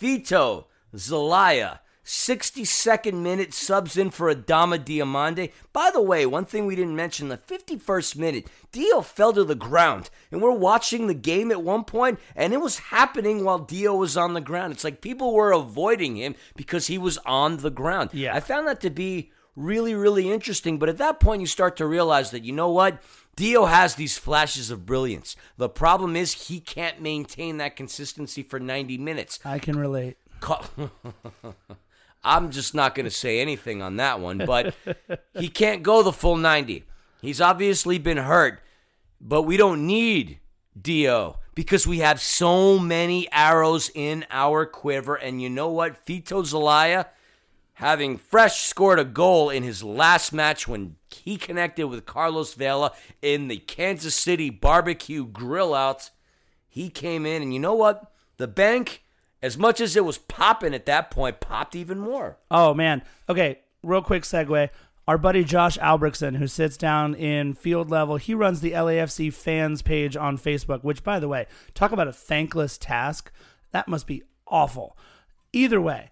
[0.00, 5.52] Fito Zelaya, 62nd minute subs in for Adama Diomande.
[5.72, 9.54] By the way, one thing we didn't mention, the 51st minute, Dio fell to the
[9.54, 10.10] ground.
[10.30, 14.16] And we're watching the game at one point, and it was happening while Dio was
[14.16, 14.72] on the ground.
[14.72, 18.10] It's like people were avoiding him because he was on the ground.
[18.12, 18.34] Yeah.
[18.34, 20.78] I found that to be really, really interesting.
[20.78, 23.02] But at that point, you start to realize that, you know what?
[23.36, 25.36] Dio has these flashes of brilliance.
[25.56, 29.38] The problem is he can't maintain that consistency for 90 minutes.
[29.44, 30.16] I can relate.
[32.24, 34.74] I'm just not going to say anything on that one, but
[35.38, 36.84] he can't go the full 90.
[37.20, 38.60] He's obviously been hurt,
[39.20, 40.40] but we don't need
[40.80, 45.14] Dio because we have so many arrows in our quiver.
[45.14, 46.04] And you know what?
[46.04, 47.06] Fito Zelaya,
[47.82, 52.92] having fresh scored a goal in his last match when he connected with Carlos Vela
[53.20, 56.10] in the Kansas City barbecue grill out,
[56.68, 58.12] he came in, and you know what?
[58.36, 59.02] The bank,
[59.42, 62.38] as much as it was popping at that point, popped even more.
[62.50, 63.02] Oh man.
[63.28, 64.70] Okay, real quick segue.
[65.08, 69.82] Our buddy Josh Albrechtson, who sits down in field level, he runs the LAFC fans
[69.82, 73.32] page on Facebook, which by the way, talk about a thankless task.
[73.72, 74.96] That must be awful.
[75.52, 76.10] Either way,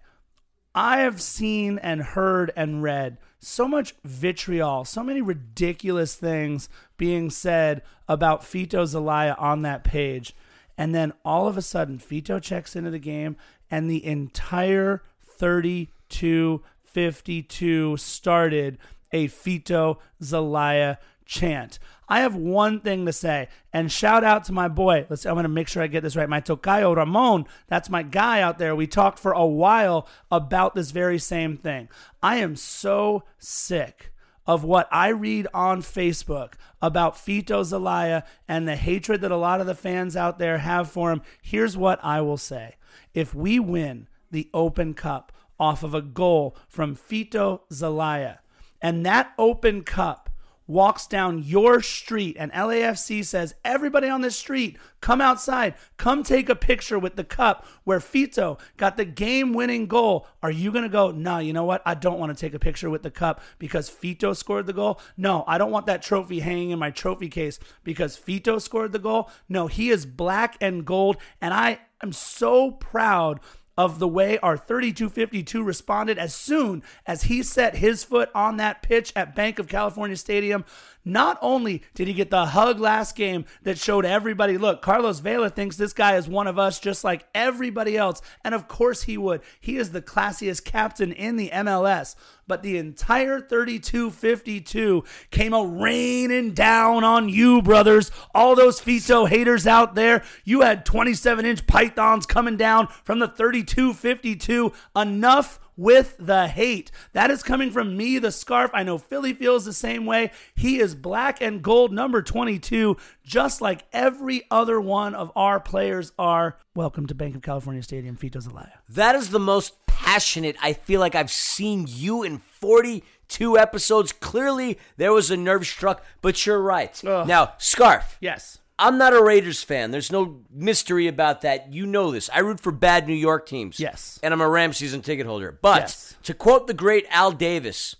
[0.73, 7.29] I have seen and heard and read so much vitriol, so many ridiculous things being
[7.29, 10.33] said about Fito Zelaya on that page.
[10.77, 13.35] And then all of a sudden, Fito checks into the game,
[13.69, 18.77] and the entire 32 52 started
[19.11, 21.79] a Fito Zelaya chant.
[22.07, 25.05] I have one thing to say, and shout out to my boy.
[25.09, 25.25] Let's.
[25.25, 26.27] I'm going to make sure I get this right.
[26.27, 27.45] My tocayo Ramon.
[27.67, 28.75] That's my guy out there.
[28.75, 31.87] We talked for a while about this very same thing.
[32.21, 34.11] I am so sick
[34.45, 39.61] of what I read on Facebook about Fito Zelaya and the hatred that a lot
[39.61, 41.21] of the fans out there have for him.
[41.41, 42.75] Here's what I will say:
[43.13, 48.39] If we win the Open Cup off of a goal from Fito Zelaya,
[48.81, 50.30] and that Open Cup
[50.71, 56.47] walks down your street and LAFC says, Everybody on this street, come outside, come take
[56.47, 60.27] a picture with the cup where Fito got the game winning goal.
[60.41, 61.81] Are you going to go, No, you know what?
[61.85, 64.99] I don't want to take a picture with the cup because Fito scored the goal?
[65.17, 68.99] No, I don't want that trophy hanging in my trophy case because Fito scored the
[68.99, 69.29] goal.
[69.49, 71.17] No, he is black and gold.
[71.41, 73.39] And I am so proud
[73.81, 78.83] of the way our 3252 responded as soon as he set his foot on that
[78.83, 80.63] pitch at Bank of California Stadium.
[81.03, 85.49] Not only did he get the hug last game that showed everybody, look, Carlos Vela
[85.49, 88.21] thinks this guy is one of us just like everybody else.
[88.43, 89.41] And of course he would.
[89.59, 92.15] He is the classiest captain in the MLS.
[92.47, 98.11] But the entire 32 52 came a raining down on you, brothers.
[98.35, 100.23] All those Fito haters out there.
[100.43, 104.73] You had 27 inch pythons coming down from the 32 52.
[104.95, 106.91] Enough with the hate.
[107.13, 108.69] That is coming from me, the scarf.
[108.71, 110.31] I know Philly feels the same way.
[110.53, 116.11] He is black and gold, number 22, just like every other one of our players
[116.19, 116.59] are.
[116.75, 118.79] Welcome to Bank of California Stadium, Fito Zelaya.
[118.89, 124.11] That is the most passionate I feel like I've seen you in 42 episodes.
[124.11, 127.03] Clearly, there was a nerve struck, but you're right.
[127.03, 127.27] Ugh.
[127.27, 128.17] Now, Scarf.
[128.21, 128.59] Yes.
[128.81, 129.91] I'm not a Raiders fan.
[129.91, 131.71] There's no mystery about that.
[131.71, 132.29] You know this.
[132.33, 133.79] I root for bad New York teams.
[133.79, 134.19] Yes.
[134.23, 135.57] And I'm a Rams season ticket holder.
[135.61, 136.15] But Yes.
[136.23, 137.95] to quote the great Al Davis,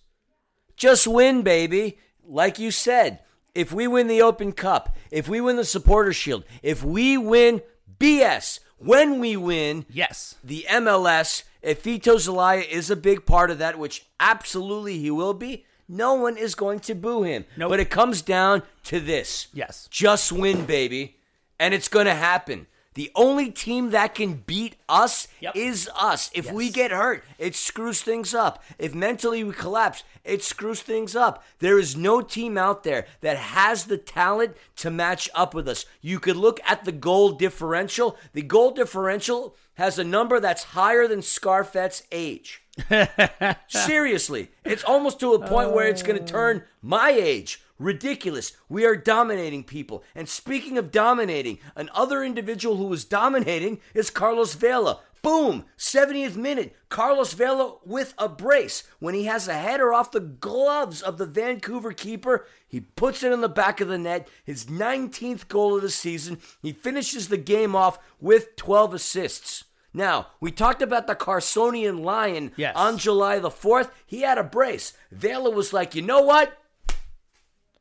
[0.76, 2.00] just win, baby.
[2.26, 3.20] Like you said,
[3.54, 7.62] if we win the Open Cup, if we win the Supporter Shield, if we win
[8.00, 10.36] BS, when we win Yes.
[10.44, 15.36] the MLS, if Fito Zelaya is a big part of that, which absolutely he will
[15.36, 17.46] be, no one is going to boo him.
[17.58, 17.70] Nope.
[17.70, 19.48] But it comes down to this.
[19.54, 19.88] Yes.
[19.92, 21.18] Just win, baby.
[21.60, 22.68] And it's going to happen.
[22.94, 25.56] The only team that can beat us Yep.
[25.56, 26.30] is us.
[26.34, 28.62] If we get hurt, it screws things up.
[28.78, 31.42] If mentally we collapse, it screws things up.
[31.60, 35.86] There is no team out there that has the talent to match up with us.
[36.02, 38.18] You could look at the goal differential.
[38.34, 42.61] The goal differential has a number that's higher than Scarfet's age.
[43.67, 48.53] Seriously, it's almost to a point where it's going to turn my age ridiculous.
[48.69, 50.03] We are dominating people.
[50.15, 55.01] And speaking of dominating, another individual who is dominating is Carlos Vela.
[55.22, 55.65] Boom!
[55.78, 56.76] 70th minute.
[56.89, 58.84] Carlos Vela with a brace.
[58.99, 63.32] When he has a header off the gloves of the Vancouver keeper, he puts it
[63.32, 64.28] in the back of the net.
[64.43, 66.39] His 19th goal of the season.
[66.61, 69.65] He finishes the game off with 12 assists.
[69.94, 72.76] Now, we talked about the Carsonian Lion Yes.
[72.76, 73.89] on July the 4th.
[74.06, 74.94] He had a brace.
[75.12, 76.58] Vela was like, you know what?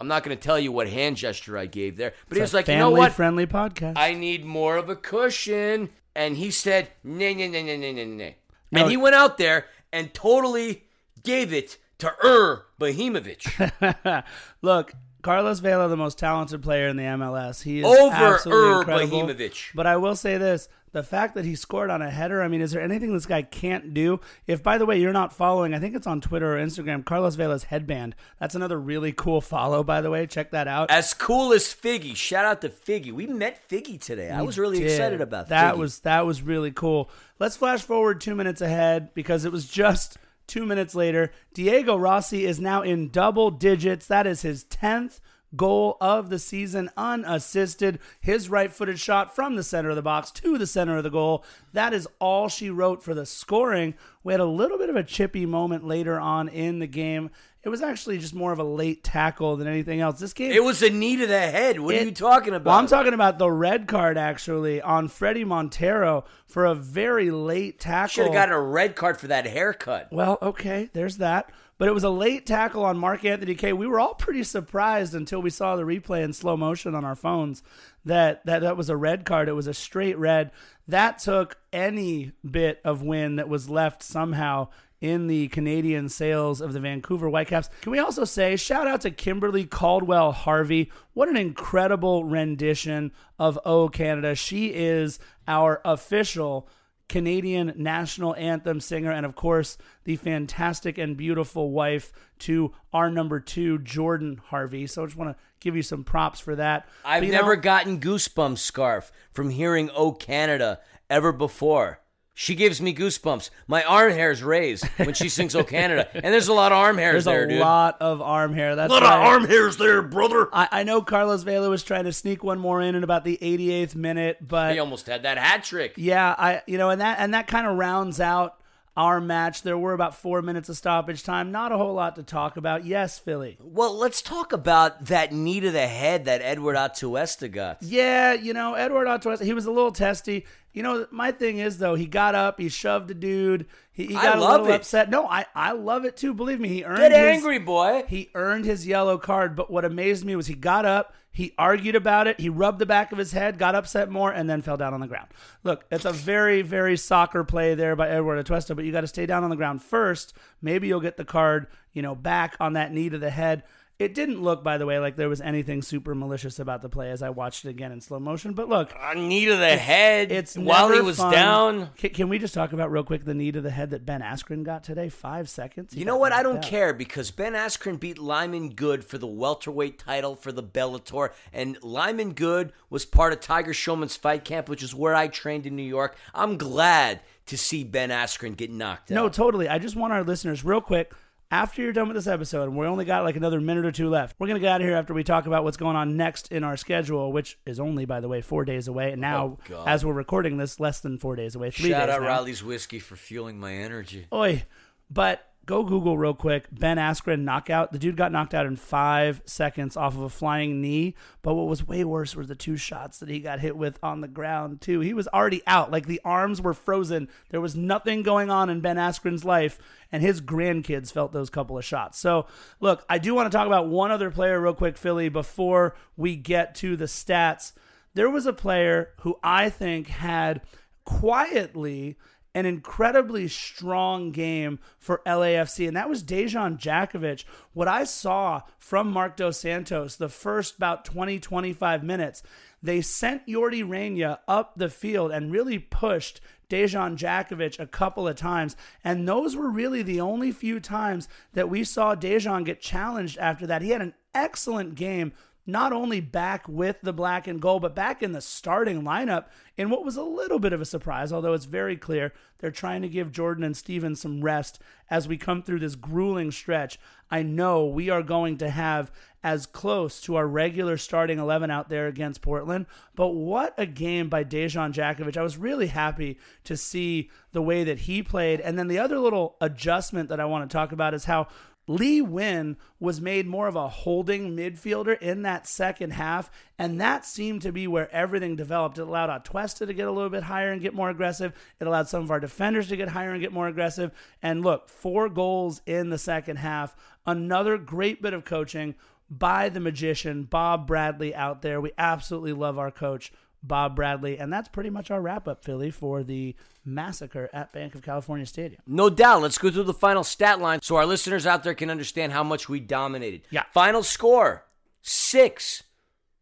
[0.01, 2.55] I'm not going to tell you what hand gesture I gave there, but he was
[2.55, 3.13] like, you know what?
[3.13, 3.95] friendly podcast.
[3.97, 5.91] I need more of a cushion.
[6.17, 8.37] And he said, nay, nay, nay, nay, nay, nay, nay.
[8.73, 8.81] No.
[8.83, 10.85] And he went out there and totally
[11.23, 14.25] gave it to Ur Behemovich.
[14.63, 14.93] Look,
[15.23, 17.63] Carlos Vela, the most talented player in the MLS.
[17.63, 19.23] He is Over absolutely Ur incredible.
[19.29, 19.67] Behimovic.
[19.75, 22.43] But I will say this: the fact that he scored on a header.
[22.43, 24.21] I mean, is there anything this guy can't do?
[24.47, 27.05] If, by the way, you're not following, I think it's on Twitter or Instagram.
[27.05, 28.15] Carlos Vela's headband.
[28.39, 29.85] That's another really cool follow.
[29.85, 30.91] By the way, check that out.
[30.91, 32.17] As cool as Figgy.
[32.17, 33.13] Shout out to Figgy.
[33.13, 34.31] We met Figgy today.
[34.31, 34.91] I was really did.
[34.91, 35.75] excited about that.
[35.75, 35.79] Figgy.
[35.79, 37.11] Was that was really cool.
[37.39, 41.33] Let's flash forward two minutes ahead because it was just two minutes later.
[41.55, 44.07] Diego Rossi is now in double digits.
[44.07, 45.21] That is his tenth
[45.57, 47.99] goal of the season, unassisted.
[48.21, 51.45] His right-footed shot from the center of the box to the center of the goal.
[51.73, 53.95] That is all she wrote for the scoring.
[54.23, 57.31] We had a little bit of a chippy moment later on in the game.
[57.63, 60.19] It was actually just more of a late tackle than anything else.
[60.19, 61.79] This game It was a knee to the head.
[61.79, 62.71] What are you talking about?
[62.71, 67.79] Well, I'm talking about the red card actually on Fredy Montero for a very late
[67.79, 68.09] tackle.
[68.09, 70.09] Should have gotten a red card for that haircut.
[70.11, 71.51] well, okay, there's that.
[71.81, 73.73] But it was a late tackle on Mark Anthony Kaye.
[73.73, 77.17] We were all pretty surprised until we saw the replay in slow motion on our
[77.17, 77.63] phones
[78.05, 79.49] that that, that was a red card.
[79.49, 80.51] It was a straight red.
[80.87, 84.69] That took any bit of win that was left somehow
[85.01, 87.71] in the Canadian sales of the Vancouver Whitecaps.
[87.81, 90.93] Can we also say shout out to Kimberly Caldwell Harvey?
[91.15, 95.19] What an incredible rendition of "Oh Canada." She is
[95.49, 96.69] our official
[97.11, 103.41] Canadian national anthem singer, and of course, the fantastic and beautiful wife to our number
[103.41, 104.87] two, Jordan Harvey.
[104.87, 106.89] So I just want to give you some props for that.
[107.05, 110.79] I've never know, gotten goosebumps scarf from hearing "Oh Canada"
[111.11, 112.00] ever before.
[112.41, 113.51] She gives me goosebumps.
[113.67, 116.97] My arm hairs raise when she sings "Oh Canada," and there's a lot of arm
[116.97, 118.77] hairs there's there, a lot of arm hair.
[118.77, 119.15] That's a lot right.
[119.15, 120.49] of arm hairs there, brother.
[120.51, 123.37] I, I know Carlos Vela was trying to sneak one more in in about the
[123.43, 125.93] 88th minute, but He almost had that hat trick.
[125.99, 128.60] Yeah, I you know, and that and that kind of rounds out
[128.97, 129.63] our match.
[129.63, 131.53] There were about four minutes of stoppage time.
[131.53, 132.85] Not a whole lot to talk about.
[132.85, 133.57] Yes, Philly.
[133.61, 137.83] Well, let's talk about that knee to the head that Eduard Atuesta got.
[137.83, 140.47] Yeah, you know, Eduard Otoes, he was a little testy.
[140.73, 144.15] You know, my thing is though, he got up, he shoved a dude, he, he
[144.15, 144.75] got a little it.
[144.75, 145.11] upset.
[145.11, 146.33] No, I I love it too.
[146.33, 148.05] Believe me, he earned Get his, angry, boy.
[148.07, 151.95] He earned his yellow card, but what amazed me was he got up, he argued
[151.95, 154.77] about it, he rubbed the back of his head, got upset more, and then fell
[154.77, 155.29] down on the ground.
[155.63, 159.07] Look, it's a very, very soccer play there by Eduard Atuesta, but you got to
[159.07, 160.35] stay down on the ground first.
[160.61, 163.63] Maybe you'll get the card, you know, back on that knee to the head.
[164.01, 167.11] It didn't look, by the way, like there was anything super malicious about the play
[167.11, 168.55] as I watched it again in slow motion.
[168.55, 170.33] But look, A knee to the head.
[170.33, 171.31] it's while he was fun.
[171.33, 171.91] down.
[171.99, 174.23] Can, can we just talk about real quick the knee to the head that Ben
[174.23, 175.11] Askren got today?
[175.11, 175.93] Five seconds.
[175.93, 176.33] He You know what?
[176.33, 176.63] I don't out.
[176.63, 181.77] care because Ben Askren beat Lyman Good for the welterweight title for the Bellator, and
[181.83, 185.77] Lyman Good was part of Tiger Schulmann's fight camp, which is where I trained in
[185.77, 186.17] New York.
[186.35, 189.15] I'm glad to see Ben Askren get knocked out.
[189.15, 189.69] No, totally.
[189.69, 191.13] I just want our listeners, real quick,
[191.51, 194.09] after you're done with this episode, and we only got like another minute or two
[194.09, 196.17] left, we're going to get out of here after we talk about what's going on
[196.17, 199.11] next in our schedule, which is only, by the way, four days away.
[199.13, 201.71] And now, Oh, as we're recording this, less than four days away.
[201.71, 202.29] Three Shout days out now.
[202.29, 204.27] Riley's whiskey for fueling my energy.
[204.33, 204.65] Oi.
[205.11, 206.67] But go Google real quick.
[206.73, 207.93] Ben Askren knockout.
[207.93, 211.15] The dude got knocked out in five seconds off of a flying knee.
[211.43, 214.21] But what was way worse were the two shots that he got hit with on
[214.21, 215.01] the ground, too.
[215.01, 215.91] He was already out.
[215.91, 217.29] Like the arms were frozen.
[217.51, 219.79] There was nothing going on in Ben Askren's life.
[220.11, 222.19] And his grandkids felt those couple of shots.
[222.19, 222.47] So,
[222.81, 226.35] look, I do want to talk about one other player real quick, Philly, before we
[226.37, 227.73] get to the stats.
[228.15, 230.63] There was a player who I think had
[231.05, 232.17] quietly
[232.55, 237.45] an incredibly strong game for LAFC, and that was Dejan Jakovic.
[237.73, 242.43] What I saw from Mark Dos Santos the first about 20, 25 minutes,
[242.83, 248.37] they sent Yordy Reyna up the field and really pushed Dejan Jakovic a couple of
[248.37, 248.77] times.
[249.05, 253.67] And those were really the only few times that we saw Dejan get challenged after
[253.67, 253.83] that.
[253.83, 255.33] He had an excellent game
[255.71, 259.47] not only back with the black and gold, but back in the starting lineup
[259.77, 263.03] in what was a little bit of a surprise, although it's very clear they're trying
[263.03, 266.99] to give Jordan and Steven some rest as we come through this grueling stretch.
[267.31, 269.11] I know we are going to have
[269.43, 274.29] as close to our regular starting 11 out there against Portland, but what a game
[274.29, 275.37] by Dejan Jakovic.
[275.37, 278.61] I was really happy to see the way that he played.
[278.61, 281.49] And then the other little adjustment that I want to talk about is how
[281.91, 287.25] Lee Nguyen was made more of a holding midfielder in that second half, and that
[287.25, 288.97] seemed to be where everything developed.
[288.97, 291.53] It allowed Atuesta to get a little bit higher and get more aggressive.
[291.81, 294.13] It allowed some of our defenders to get higher and get more aggressive.
[294.41, 296.95] And look, four goals in the second half.
[297.27, 298.95] Another great bit of coaching
[299.29, 301.81] by the magician, Bob Bradley, out there.
[301.81, 303.33] We absolutely love our coach.
[303.63, 307.95] Bob Bradley, and that's pretty much our wrap up, Philly, for the massacre at Bank
[307.95, 308.81] of California Stadium.
[308.87, 309.43] No doubt.
[309.43, 312.43] Let's go through the final stat line so our listeners out there can understand how
[312.43, 313.43] much we dominated.
[313.51, 313.65] Yeah.
[313.73, 314.65] Final score
[315.03, 315.83] six six,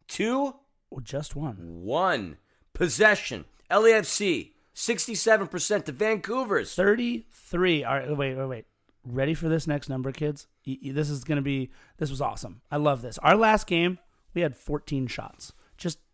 [0.07, 0.55] two,
[0.91, 1.55] Oh, just one.
[1.83, 2.37] one.
[2.73, 3.45] Possession.
[3.69, 6.73] LAFC, 67% to Vancouver's.
[6.73, 7.83] 33.
[7.83, 8.65] All right, wait, wait, wait.
[9.05, 10.47] Ready for this next number, kids?
[10.65, 12.61] This is going to be, this was awesome.
[12.71, 13.17] I love this.
[13.19, 13.99] Our last game,
[14.33, 15.53] we had 14 shots.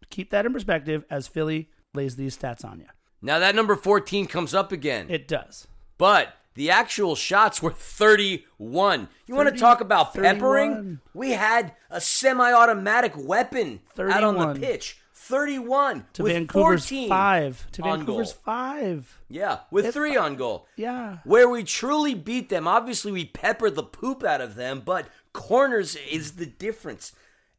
[0.10, 2.88] Keep that in perspective as Philly lays these stats on you.
[3.22, 5.08] Now that number 14 comes up again.
[5.10, 5.68] It does.
[5.98, 9.10] But the actual shots were 31.
[9.28, 10.72] You want to talk about peppering?
[10.72, 11.02] 31.
[11.14, 15.00] We had a semi automatic weapon out on the pitch.
[15.14, 17.72] 31 To with Vancouver's 14 five.
[17.72, 18.42] To Vancouver's goal.
[18.46, 19.20] five.
[19.28, 20.68] Yeah, with It's three on goal.
[20.76, 21.18] Yeah.
[21.24, 25.98] Where we truly beat them, obviously we peppered the poop out of them, but corners
[26.12, 27.14] is the difference.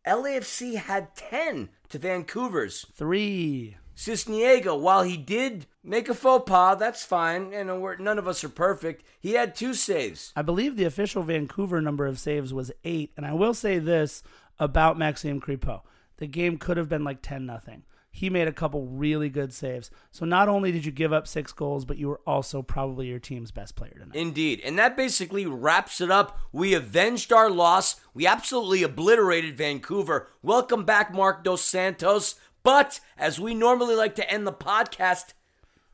[0.07, 2.87] LAFC had 10 to Vancouver's.
[2.95, 3.77] Three.
[3.97, 8.45] Sisniega, while he did make a faux pas, that's fine, and we're, none of us
[8.45, 10.33] are perfect, he had two saves.
[10.37, 13.13] I believe the official Vancouver number of saves was eight.
[13.17, 14.23] And I will say this
[14.59, 15.81] about Maxime Crepeau.
[16.19, 17.85] The game could have been like 10 nothing.
[18.17, 19.91] He made a couple really good saves.
[20.11, 23.19] So not only did you give up six goals, but you were also probably your
[23.19, 24.15] team's best player tonight.
[24.15, 24.63] Indeed.
[24.65, 26.39] And that basically wraps it up.
[26.51, 28.01] We avenged our loss.
[28.15, 30.29] We absolutely obliterated Vancouver.
[30.43, 32.37] Welcome back, Mark Dos Santos.
[32.63, 35.35] But as we normally like to end the podcast,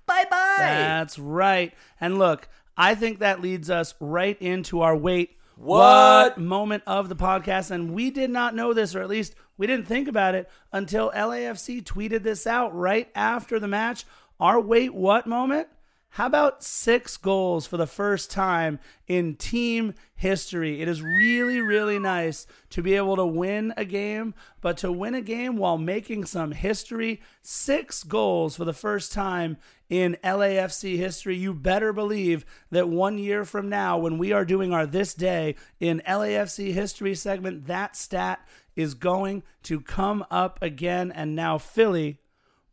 [0.07, 0.55] bye bye.
[0.59, 1.75] That's right.
[2.01, 6.39] And look, I think that leads us right into our wait What?
[6.39, 7.71] moment of the podcast.
[7.71, 11.11] And we did not know this, or at least we didn't think about it until
[11.13, 14.05] LAFC tweeted this out right after the match.
[14.41, 15.69] Our wait what moment?
[16.17, 20.83] How about six goals for the first time in team history?
[20.83, 25.15] It is really, really nice to be able to win a game, but to win
[25.15, 27.23] a game while making some history.
[27.41, 29.57] Six goals for the first time
[29.89, 31.35] in LAFC history.
[31.35, 35.55] You better believe that one year from now, when we are doing our This Day
[35.81, 38.47] in LAFC history segment, that stat
[38.77, 41.11] is going to come up again.
[41.11, 42.19] And now, Philly,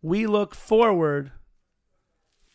[0.01, 1.31] we look forward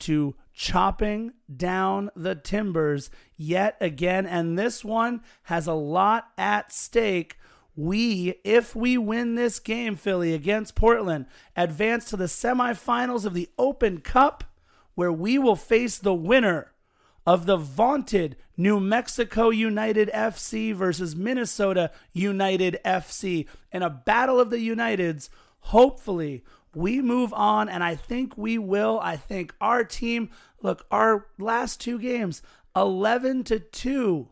[0.00, 4.26] to chopping down the timbers yet again.
[4.26, 7.36] And this one has a lot at stake.
[7.76, 11.26] We, if we win this game, Philly, against Portland,
[11.56, 14.44] advance to the semifinals of the Open Cup,
[14.94, 16.70] where we will face the winner
[17.26, 24.50] of the vaunted New Mexico United FC versus Minnesota United FC in a battle of
[24.50, 25.28] the Uniteds.
[25.58, 26.44] Hopefully,
[26.74, 29.00] we move on, and I think we will.
[29.02, 30.30] I think our team,
[30.62, 32.42] look, our last two games,
[32.76, 34.28] 11 to 2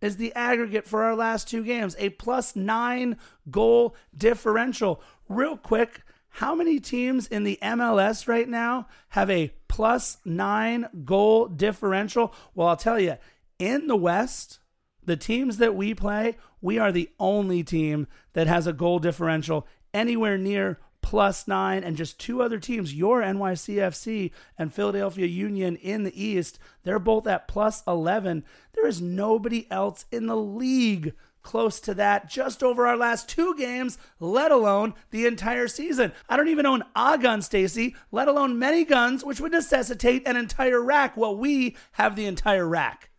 [0.00, 3.16] is the aggregate for our last two games, a plus nine
[3.50, 5.02] goal differential.
[5.28, 6.02] Real quick,
[6.34, 12.32] how many teams in the MLS right now have a plus nine goal differential?
[12.54, 13.16] Well, I'll tell you,
[13.58, 14.60] in the West,
[15.04, 19.66] the teams that we play, we are the only team that has a goal differential
[19.92, 26.04] anywhere near plus nine, and just two other teams, your NYCFC and Philadelphia Union in
[26.04, 28.44] the East, they're both at plus 11.
[28.74, 33.54] There is nobody else in the league close to that just over our last two
[33.56, 36.12] games, let alone the entire season.
[36.28, 40.36] I don't even own a gun, Stacy, let alone many guns, which would necessitate an
[40.36, 41.16] entire rack.
[41.16, 43.10] Well, we have the entire rack.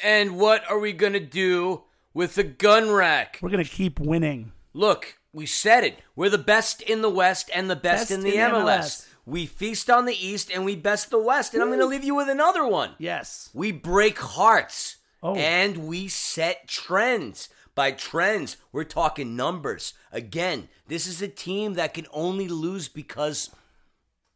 [0.00, 3.38] And what are we going to do with the gun rack?
[3.40, 4.52] We're going to keep winning.
[4.74, 5.98] Look, we said it.
[6.16, 8.64] We're the best in the West and the best, Best in the in the MLS.
[8.64, 9.06] MLS.
[9.26, 11.52] We feast on the East and we best the West.
[11.52, 12.92] And I'm going to leave you with another one.
[12.98, 13.50] Yes.
[13.52, 15.34] We break hearts Oh.
[15.34, 17.50] and we set trends.
[17.74, 19.92] By trends, we're talking numbers.
[20.10, 23.50] Again, this is a team that can only lose because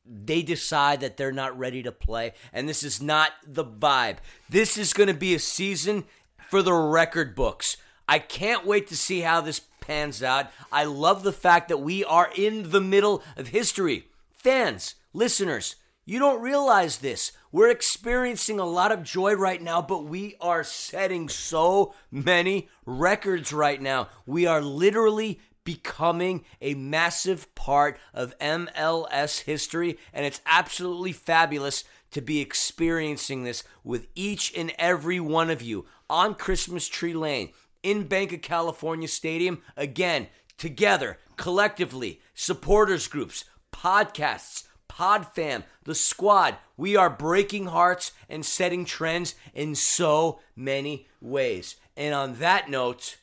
[0.04, 2.32] they decide that they're not ready to play.
[2.52, 4.16] And this is not the vibe.
[4.50, 6.04] This is going to be a season
[6.50, 7.78] for the record books.
[8.08, 10.50] I can't wait to see how this pans out.
[10.70, 14.06] I love the fact that we are in the middle of history.
[14.32, 17.32] Fans, listeners, you don't realize this.
[17.52, 23.52] We're experiencing a lot of joy right now, but we are setting so many records
[23.52, 24.08] right now.
[24.26, 32.20] We are literally becoming a massive part of MLS history, and it's absolutely fabulous to
[32.20, 37.50] be experiencing this with each and every one of you on Christmas Tree Lane,
[37.82, 46.56] in Bank of California Stadium, again, together, collectively, supporters groups, podcasts, PodFam, the squad.
[46.76, 51.76] We are breaking hearts and setting trends in so many ways.
[51.96, 53.18] And on that note,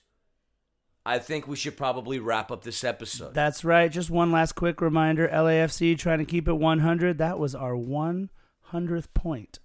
[1.05, 3.33] I think we should probably wrap up this episode.
[3.33, 3.91] That's right.
[3.91, 7.17] Just one last quick reminder LAFC trying to keep it 100.
[7.17, 9.59] That was our 100th point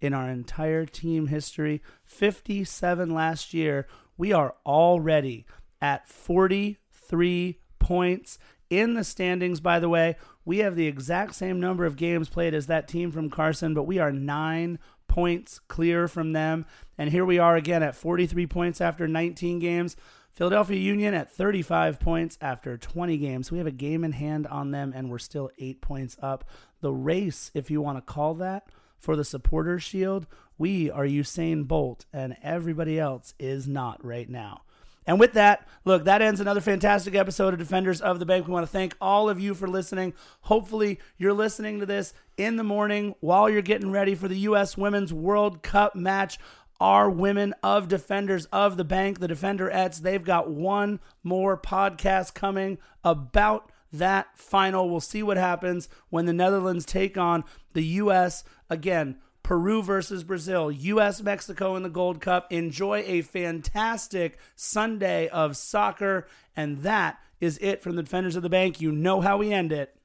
[0.00, 1.82] in our entire team history.
[2.04, 3.86] 57 last year.
[4.18, 5.46] We are already
[5.80, 8.38] at 43 points
[8.68, 10.16] in the standings, by the way.
[10.44, 13.84] We have the exact same number of games played as that team from Carson, but
[13.84, 16.66] we are nine points clear from them.
[16.98, 19.96] And here we are again at 43 points after 19 games.
[20.32, 23.50] Philadelphia Union at 35 points after 20 games.
[23.50, 26.44] We have a game in hand on them, and we're still eight points up.
[26.80, 30.26] The race, if you want to call that, for the supporters shield,
[30.58, 34.62] we are Usain Bolt, and everybody else is not right now.
[35.06, 38.46] And with that, look, that ends another fantastic episode of Defenders of the Bank.
[38.46, 40.12] We want to thank all of you for listening.
[40.42, 44.76] Hopefully, you're listening to this in the morning while you're getting ready for the U.S.
[44.76, 46.38] Women's World Cup match.
[46.78, 52.34] Our women of Defenders of the Bank, the Defender Defenderettes, they've got one more podcast
[52.34, 54.90] coming about that final.
[54.90, 58.44] We'll see what happens when the Netherlands take on the U.S.
[58.68, 59.16] Again,
[59.48, 62.52] Peru versus Brazil, US Mexico in the Gold Cup.
[62.52, 66.28] Enjoy a fantastic Sunday of soccer.
[66.54, 68.82] And that is it from the Defenders of the Bank.
[68.82, 69.96] You know how we end it.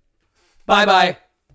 [0.66, 1.18] Bye bye.